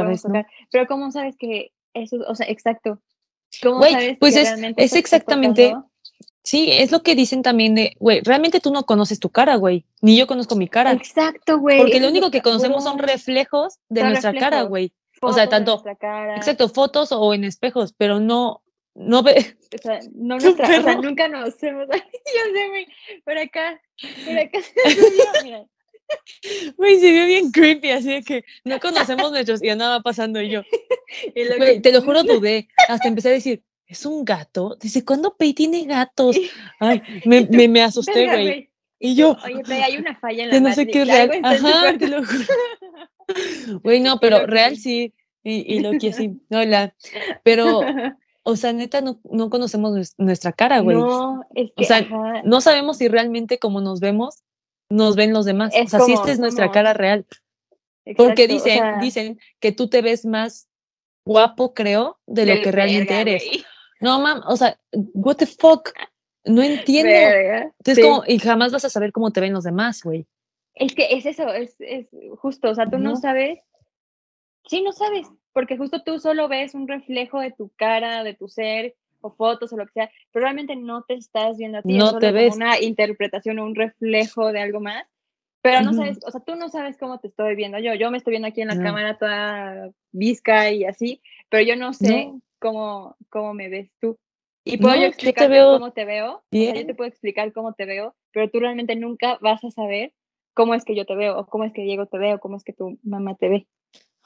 [0.71, 3.01] pero ¿cómo sabes que eso, o sea, exacto?
[3.63, 5.73] ¿Cómo sabes pues que es, es exactamente,
[6.43, 9.86] sí, es lo que dicen también de, güey, realmente tú no conoces tu cara, güey,
[10.01, 10.91] ni yo conozco mi cara.
[10.91, 11.80] Exacto, güey.
[11.80, 16.69] Porque lo único que conocemos son reflejos de nuestra cara, güey o sea, tanto, exacto,
[16.69, 18.63] fotos o en espejos, pero no,
[18.95, 19.55] no ve.
[19.67, 22.88] O sea, no nuestra, o sea, nunca nos hemos, yo sé, güey,
[23.25, 23.82] por acá,
[24.25, 24.59] por acá,
[25.43, 25.65] mira.
[26.78, 30.49] Güey, se vio bien creepy, así de que no conocemos nuestros y nada pasando y
[30.49, 30.62] yo.
[31.34, 32.68] te lo juro, dudé.
[32.88, 34.78] Hasta empecé a decir, ¿es un gato?
[34.80, 36.38] Dice, ¿cuándo Pei tiene gatos?
[36.80, 38.70] Ay, me, me, me asusté, güey.
[38.99, 39.38] Y yo.
[39.43, 41.32] Oye, Pei, hay una falla en la no sé qué real.
[41.43, 42.45] Ajá, te lo juro.
[43.84, 46.95] Güey, no, pero real sí, y, y lo que sí, no, la,
[47.43, 47.82] pero,
[48.43, 50.95] o sea, neta, no, no conocemos nuestra cara, güey.
[50.95, 52.08] No, es que, o sea,
[52.45, 54.43] no sabemos si realmente como nos vemos,
[54.89, 55.73] nos ven los demás.
[55.75, 57.25] o sea, si esta es nuestra cara real.
[58.15, 60.69] Porque dicen, dicen que tú te ves más
[61.25, 63.43] guapo, creo, de lo que realmente eres.
[63.99, 65.91] No, mam, o sea, what the fuck,
[66.45, 67.11] no entiendo.
[67.79, 70.25] Entonces, como, y jamás vas a saber cómo te ven los demás, güey.
[70.75, 72.07] Es que es eso, es, es
[72.38, 73.15] justo, o sea, tú no.
[73.15, 73.59] sabes,
[74.67, 78.47] sí, no sabes, porque justo tú solo ves un reflejo de tu cara, de tu
[78.47, 81.97] ser, o fotos o lo que sea, pero realmente no te estás viendo a ti,
[81.97, 82.55] no te ves.
[82.55, 85.05] una interpretación o un reflejo de algo más,
[85.61, 88.18] pero no sabes, o sea, tú no sabes cómo te estoy viendo yo, yo me
[88.18, 93.15] estoy viendo aquí en la cámara toda visca y así, pero yo no sé Cómo,
[93.30, 94.18] cómo me ves tú.
[94.63, 98.15] Y puedo explicar cómo te veo, o sea, yo te puedo explicar cómo te veo,
[98.32, 100.11] pero tú realmente nunca vas a saber
[100.53, 102.57] cómo es que yo te veo, o cómo es que Diego te ve, o cómo
[102.57, 103.68] es que tu mamá te ve.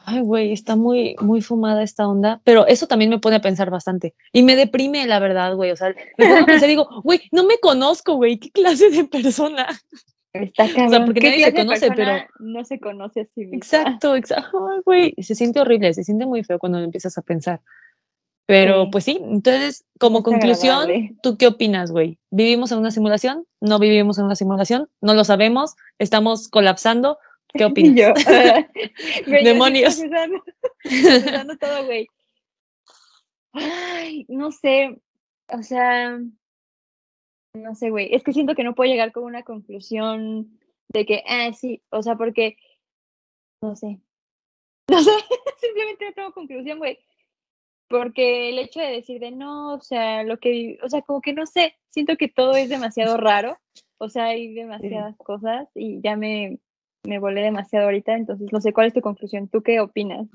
[0.06, 3.70] Ay, güey, está muy, muy fumada esta onda, pero eso también me pone a pensar
[3.70, 4.16] bastante.
[4.34, 5.72] Y me deprime, la verdad, güey.
[5.72, 8.90] O sea, me pongo a pensar y digo, güey, no me conozco, güey, ¿qué clase
[8.90, 9.68] de persona?
[10.34, 10.86] Está cabrón.
[10.86, 12.12] O sea, porque ¿Qué nadie se conoce, pero.
[12.40, 13.58] No se conoce a sí misma.
[13.58, 14.68] Exacto, exacto.
[14.74, 17.62] Ay, güey, se siente horrible, se siente muy feo cuando empiezas a pensar.
[18.48, 18.90] Pero Sí.
[18.92, 21.16] pues sí, entonces, como es conclusión, agradable.
[21.22, 22.18] ¿tú qué opinas, güey?
[22.32, 23.46] ¿Vivimos en una simulación?
[23.62, 24.90] ¿No vivimos en una simulación?
[25.00, 25.76] ¿No lo sabemos?
[26.00, 27.18] ¿Estamos colapsando?
[27.54, 27.96] ¿Qué opinas?
[27.96, 28.14] yo,
[29.28, 29.96] güey, Demonios.
[30.00, 30.44] procesando-
[30.84, 32.08] procesando todo, güey.
[33.54, 34.98] Ay, no sé,
[35.50, 36.18] o sea,
[37.54, 38.14] no sé, güey.
[38.16, 40.58] Es que siento que no puedo llegar con una conclusión
[40.94, 42.56] de que, ah, sí, o sea, porque,
[43.62, 44.00] no sé,
[44.90, 45.12] no sé,
[45.60, 47.00] simplemente no tengo conclusión, güey.
[47.90, 51.34] Porque el hecho de decir de no, o sea, lo que, o sea, como que
[51.34, 53.58] no sé, siento que todo es demasiado raro,
[53.98, 56.58] o sea, hay demasiadas cosas y ya me,
[57.04, 60.28] me volé demasiado ahorita, entonces no sé cuál es tu conclusión, ¿tú qué opinas?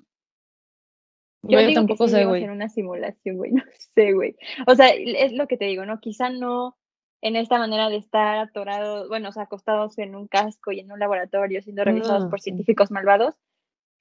[1.43, 2.43] Yo, digo que tampoco sí sé, güey.
[2.43, 3.63] en una simulación, güey, no
[3.95, 4.37] sé, güey.
[4.67, 6.01] O sea, es lo que te digo, ¿no?
[6.01, 6.77] Quizá no
[7.23, 10.93] en esta manera de estar atorados, bueno, o sea, acostados en un casco y en
[10.93, 12.45] un laboratorio siendo revisados No, por sí.
[12.45, 13.35] científicos malvados,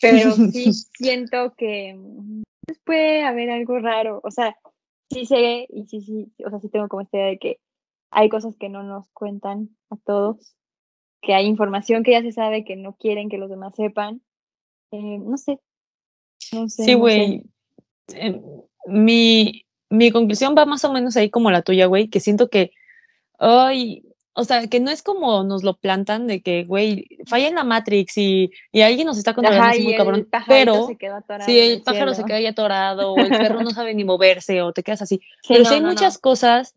[0.02, 4.22] pero sí siento que mm, pues, puede haber algo raro.
[4.24, 4.58] O sea,
[5.10, 7.60] sí sé y sí, sí, o sea, sí tengo como esta idea de que
[8.12, 10.56] hay cosas que no nos cuentan a todos,
[11.26, 14.22] que hay información que ya se sabe que no quieren que los demás sepan.
[14.92, 15.60] Eh, no sé,
[16.54, 16.84] no sé.
[16.84, 16.96] Sí, no sé.
[16.96, 17.44] güey.
[18.14, 18.40] Eh,
[18.86, 22.72] mi, mi conclusión va más o menos ahí como la tuya, güey, que siento que,
[23.40, 24.04] ay,
[24.34, 27.64] o sea, que no es como nos lo plantan de que, güey, falla en la
[27.64, 31.16] Matrix y, y alguien nos está controlando Ajá, y muy el cabrón, pero se quedó
[31.16, 32.28] atorado si en el pájaro se cielo.
[32.28, 35.22] queda ahí atorado o el perro no sabe ni moverse o te quedas así.
[35.42, 35.88] Sí, pero no, sí hay no.
[35.88, 36.76] muchas cosas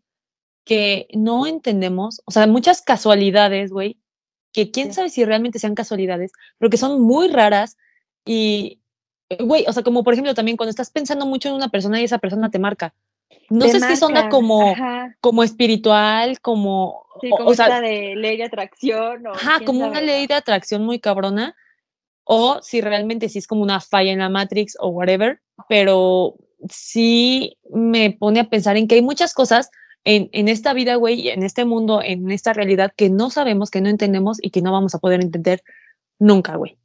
[0.63, 3.97] que no entendemos, o sea, muchas casualidades, güey,
[4.51, 4.93] que quién Sí.
[4.93, 7.77] sabe si realmente sean casualidades, pero que son muy raras
[8.25, 8.79] y,
[9.39, 12.03] güey, o sea, como por ejemplo también cuando estás pensando mucho en una persona y
[12.05, 12.93] esa persona te marca.
[13.49, 17.49] No Te sé si es onda marca, como, Ajá, como espiritual, como, sí, o- como
[17.49, 20.99] o, sea, de ley de atracción o ajá, como sabe, una ley de atracción muy
[20.99, 21.55] cabrona,
[22.23, 26.35] o si realmente sí es como una falla en la Matrix o whatever, pero
[26.69, 29.69] sí me pone a pensar en que hay muchas cosas
[30.03, 33.81] en, en esta vida, güey, en este mundo, en esta realidad que no sabemos, que
[33.81, 35.61] no entendemos y que no vamos a poder entender
[36.19, 36.77] nunca, güey.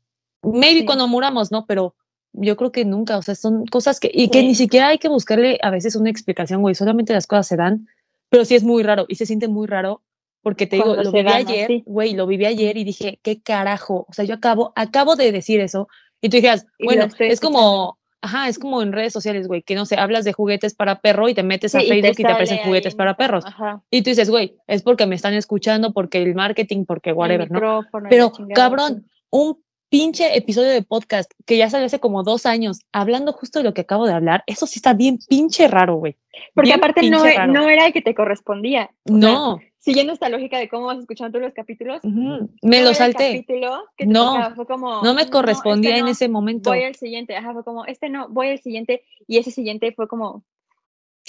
[0.42, 0.84] Maybe Sí.
[0.84, 1.64] cuando muramos, ¿no?
[1.66, 1.94] Pero
[2.32, 4.46] yo creo que nunca, o sea, son cosas que, y que Sí.
[4.48, 7.86] ni siquiera hay que buscarle a veces una explicación, güey, solamente las cosas se dan,
[8.28, 10.02] pero sí es muy raro y se siente muy raro
[10.42, 13.18] porque te digo, Cuando lo se viví dan ayer, güey, lo viví ayer y dije,
[13.22, 14.04] ¿qué carajo?
[14.08, 15.88] O sea, yo acabo, acabo de decir eso
[16.20, 19.74] y tú dijeras, lo bueno, es como, ajá, es como en redes sociales, güey, que
[19.74, 22.10] no sé, hablas de juguetes para perro y te metes Sí, a y te Facebook
[22.12, 23.44] y te, sale aparecen juguetes para perros.
[23.46, 27.50] Ajá, Y tú dices, güey, es porque me están escuchando, porque el marketing, porque whatever,
[27.50, 27.82] ¿no?
[27.82, 32.80] y Pero, cabrón, un pinche episodio de podcast que ya salió hace como dos años,
[32.92, 36.16] hablando justo de lo que acabo de hablar, eso sí está bien pinche raro, güey.
[36.54, 37.52] Porque Bien aparte no, e- raro.
[37.52, 38.90] no era el que te correspondía.
[39.04, 43.44] sea, no, siguiendo esta lógica de cómo vas escuchando todos los capítulos, me lo salté.
[43.46, 46.70] que No, tocaba, fue como, No me este correspondía en ese momento.
[46.70, 50.08] voy al siguiente, ajá, fue como, este no, voy al siguiente, y ese siguiente fue
[50.08, 50.42] como,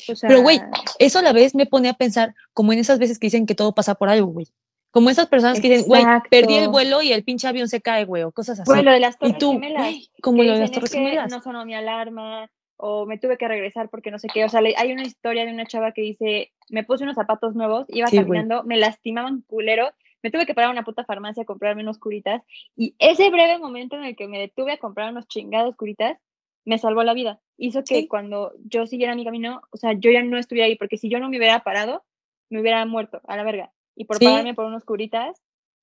[0.09, 0.59] o sea, Pero, güey,
[0.99, 3.55] eso a la vez me pone a pensar como en esas veces que dicen que
[3.55, 4.47] todo pasa por algo, güey.
[4.95, 8.05] Como esas personas que dicen, güey, perdí el vuelo y el pinche avión se cae,
[8.05, 8.81] güey, o cosas así.
[8.81, 11.29] Lo de las y torres tú, gemelas, como lo de las torres gemelas.
[11.29, 14.61] no sonó mi alarma, o me tuve que regresar porque no sé qué, o sea,
[14.77, 18.15] hay una historia de una chava que dice, me puse unos zapatos nuevos, iba Sí,
[18.15, 19.91] caminando, me lastimaban culero,
[20.23, 22.41] me tuve que parar a una puta farmacia a comprarme unos curitas,
[22.77, 26.17] y ese breve momento en el que me detuve a comprar unos chingados curitas,
[26.63, 27.41] me salvó la vida.
[27.57, 28.07] Hizo que Sí.
[28.07, 31.19] cuando yo siguiera mi camino, o sea, yo ya no estuviera ahí, porque si yo
[31.19, 32.05] no me hubiera parado,
[32.49, 33.73] me hubiera muerto a la verga.
[33.95, 34.25] Y por Sí.
[34.25, 35.41] pararme por unos curitas,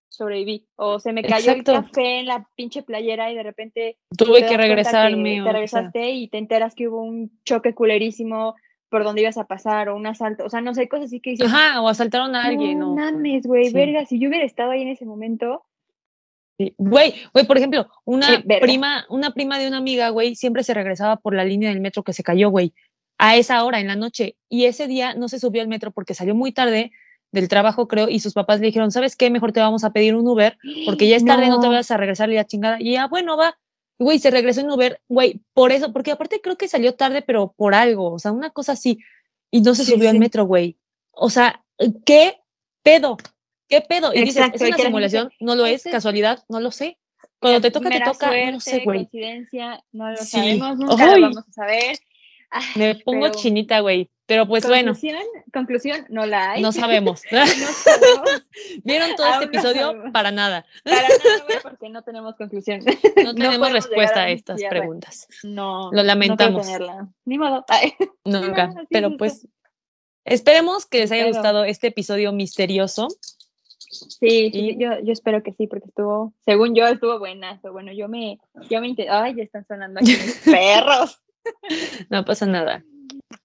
[0.08, 0.66] sobreviví.
[0.76, 1.72] O se me cayó Exacto.
[1.72, 5.52] el café en la pinche playera y de repente Tuve que regresarme que o te
[5.52, 5.80] lo que sea.
[5.80, 8.54] regresaste y te enteras que hubo un choque culerísimo
[8.90, 10.44] por donde ibas a pasar o un asalto.
[10.44, 12.94] O sea, no sé, cosas así que dices, Ajá, o asaltaron a alguien, no o
[12.96, 13.72] mames, güey, Sí.
[13.74, 15.64] verga, si yo hubiera estado ahí en ese momento,
[16.58, 16.74] Sí.
[16.76, 20.74] Güey, güey, por ejemplo, una Eh, prima, una prima de una amiga, güey, siempre se
[20.74, 22.74] regresaba por la línea del metro que se cayó, güey,
[23.16, 24.36] a esa hora en la noche.
[24.50, 26.92] Y ese día no se subió al metro porque salió muy tarde
[27.32, 29.30] del trabajo, creo, y sus papás le dijeron, ¿sabes qué?
[29.30, 31.96] Mejor te vamos a pedir un Uber porque ya es tarde, no te vas a
[31.96, 32.76] regresar y la chingada.
[32.80, 33.58] Y ya, bueno, va.
[33.98, 37.52] Güey, se regresó en Uber, güey, por eso, porque aparte creo que salió tarde, pero
[37.56, 38.98] por algo, o sea, una cosa así.
[39.50, 40.76] Y no se Sí, subió al metro, güey.
[41.12, 41.64] O sea,
[42.04, 42.40] ¿qué
[42.82, 43.16] pedo?
[43.68, 44.12] ¿Qué pedo?
[44.12, 45.30] Y dices, ¿es una gente simulación?
[45.40, 46.98] No lo es, "Este es casualidad, no lo sé.
[47.38, 48.98] Cuando te toca, te toca, no lo sé, güey.
[49.08, 50.26] coincidencia, no lo Sí.
[50.26, 51.98] sabemos, nunca lo vamos a saber.
[52.76, 54.10] Me pongo pero- chinita, güey.
[54.26, 55.22] Pero pues bueno, conclusión,
[55.52, 56.62] conclusión, no la hay.
[56.62, 57.22] no sabemos.
[57.30, 58.46] No sabemos
[58.84, 60.12] ¿Vieron todo este Aún episodio?
[60.12, 60.64] Para nada.
[60.84, 62.80] para nada, güey, porque no tenemos conclusión.
[63.22, 65.26] No tenemos respuesta a estas preguntas.
[65.42, 65.90] No.
[65.92, 66.66] Lo lamentamos.
[66.66, 67.12] No.
[67.26, 67.64] Ni modo.
[67.68, 67.92] Ay,
[68.24, 68.72] Nunca.
[68.90, 69.48] Pero es pues
[70.24, 73.08] esperemos que les haya gustado este episodio misterioso.
[73.78, 77.72] Sí, sí, yo, yo espero que sí, porque estuvo, según yo, estuvo buenazo.
[77.72, 78.38] Bueno, yo me,
[78.70, 81.21] yo me ay, ya están sonando aquí mis perros.
[82.10, 82.84] No pasa nada.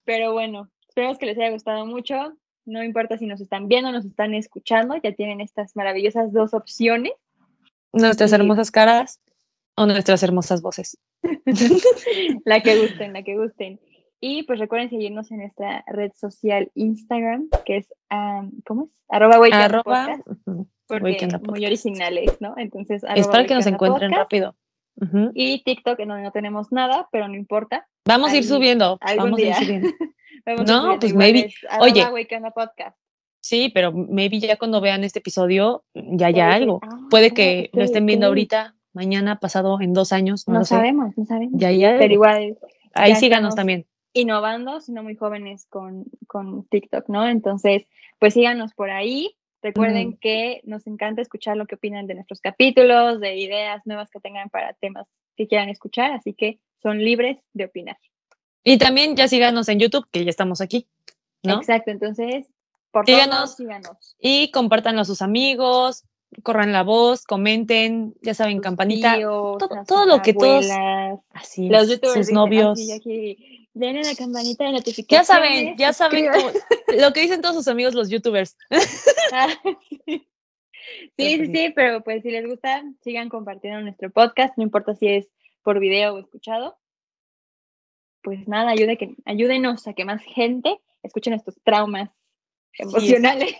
[0.04, 2.34] Pero bueno, esperemos que les haya gustado mucho.
[2.64, 6.54] No importa si nos están viendo o nos están escuchando, ya tienen estas maravillosas dos
[6.54, 7.12] opciones.
[7.92, 9.20] Nuestras hermosas caras
[9.76, 10.98] o nuestras hermosas voces.
[12.44, 13.80] La que gusten, la que gusten.
[14.20, 18.90] Y pues recuerden seguirnos en nuestra red social Instagram, que es, am, ¿cómo es?
[19.08, 20.06] Arroba anda Arroba.
[20.06, 22.54] podcast, porque muy originales, ¿no?
[22.56, 24.24] Entonces, Es para que nos encuentren podcast.
[24.24, 24.56] rápido.
[25.34, 27.86] Y TikTok, en donde no tenemos nada, pero no importa.
[28.06, 28.98] Vamos a ir subiendo.
[29.00, 29.88] algún Vamos a ir subiendo.
[30.46, 31.52] No, subiendo, pues maybe.
[31.80, 32.06] Oye.
[32.54, 32.96] Podcast.
[33.40, 36.80] Sí, pero maybe ya cuando vean este episodio ya Ya haya algo.
[36.82, 40.58] ah, Puede que lo ok, estén viendo ahorita, mañana, pasado, en dos años, no, No
[40.60, 40.74] lo sé.
[40.74, 41.60] sabemos, no sabemos.
[41.60, 41.98] Ya algo.
[41.98, 42.58] Pero igual
[42.94, 43.86] Ahí ya síganos también.
[44.14, 47.28] innovando, siendo muy jóvenes con, con TikTok, ¿no?
[47.28, 47.84] Entonces,
[48.18, 49.36] pues síganos por ahí.
[49.62, 50.18] Recuerden Ujú.
[50.20, 54.48] que nos encanta escuchar lo que opinan de nuestros capítulos, de ideas nuevas que tengan
[54.50, 55.06] para temas
[55.36, 57.98] que quieran escuchar, así que son libres de opinar.
[58.62, 60.86] Y también ya síganos en YouTube, que ya estamos aquí,
[61.42, 61.58] ¿no?
[61.58, 62.46] Exacto, entonces,
[62.92, 63.36] por Síganos.
[63.36, 64.16] todos, síganos.
[64.20, 66.04] Y compártanlo a sus amigos,
[66.42, 69.16] corran la voz, comenten, ya saben, Sus campanita.
[69.16, 72.72] tíos, todo- todo lo que todos- abuelas, Así Los sus novios.
[72.80, 75.26] "Así, aquí, denle la campanita de Ya notificaciones.
[75.26, 76.60] saben, ya saben suscríbanse".
[76.86, 78.56] cómo- lo que dicen todos sus amigos los youtubers.
[79.32, 80.26] Ah, sí, sí,
[81.18, 85.28] sí, sí, pero pues si les gusta, sigan compartiendo nuestro podcast, no importa si es
[85.62, 86.78] por video o escuchado.
[88.22, 92.08] Pues nada, ayude que, ayúdenos a que más gente escuche nuestros traumas
[92.72, 92.80] es.
[92.80, 93.54] emocionales.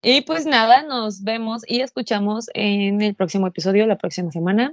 [0.00, 4.72] Y pues nada, nos vemos y escuchamos en el próximo episodio, la próxima semana.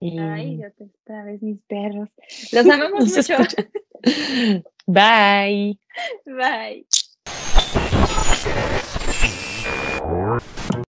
[0.00, 2.08] Y Ay, Dios, otra vez mis perros.
[2.52, 3.36] Los amamos mucho.
[4.86, 5.78] Bye.
[6.26, 6.86] Bye.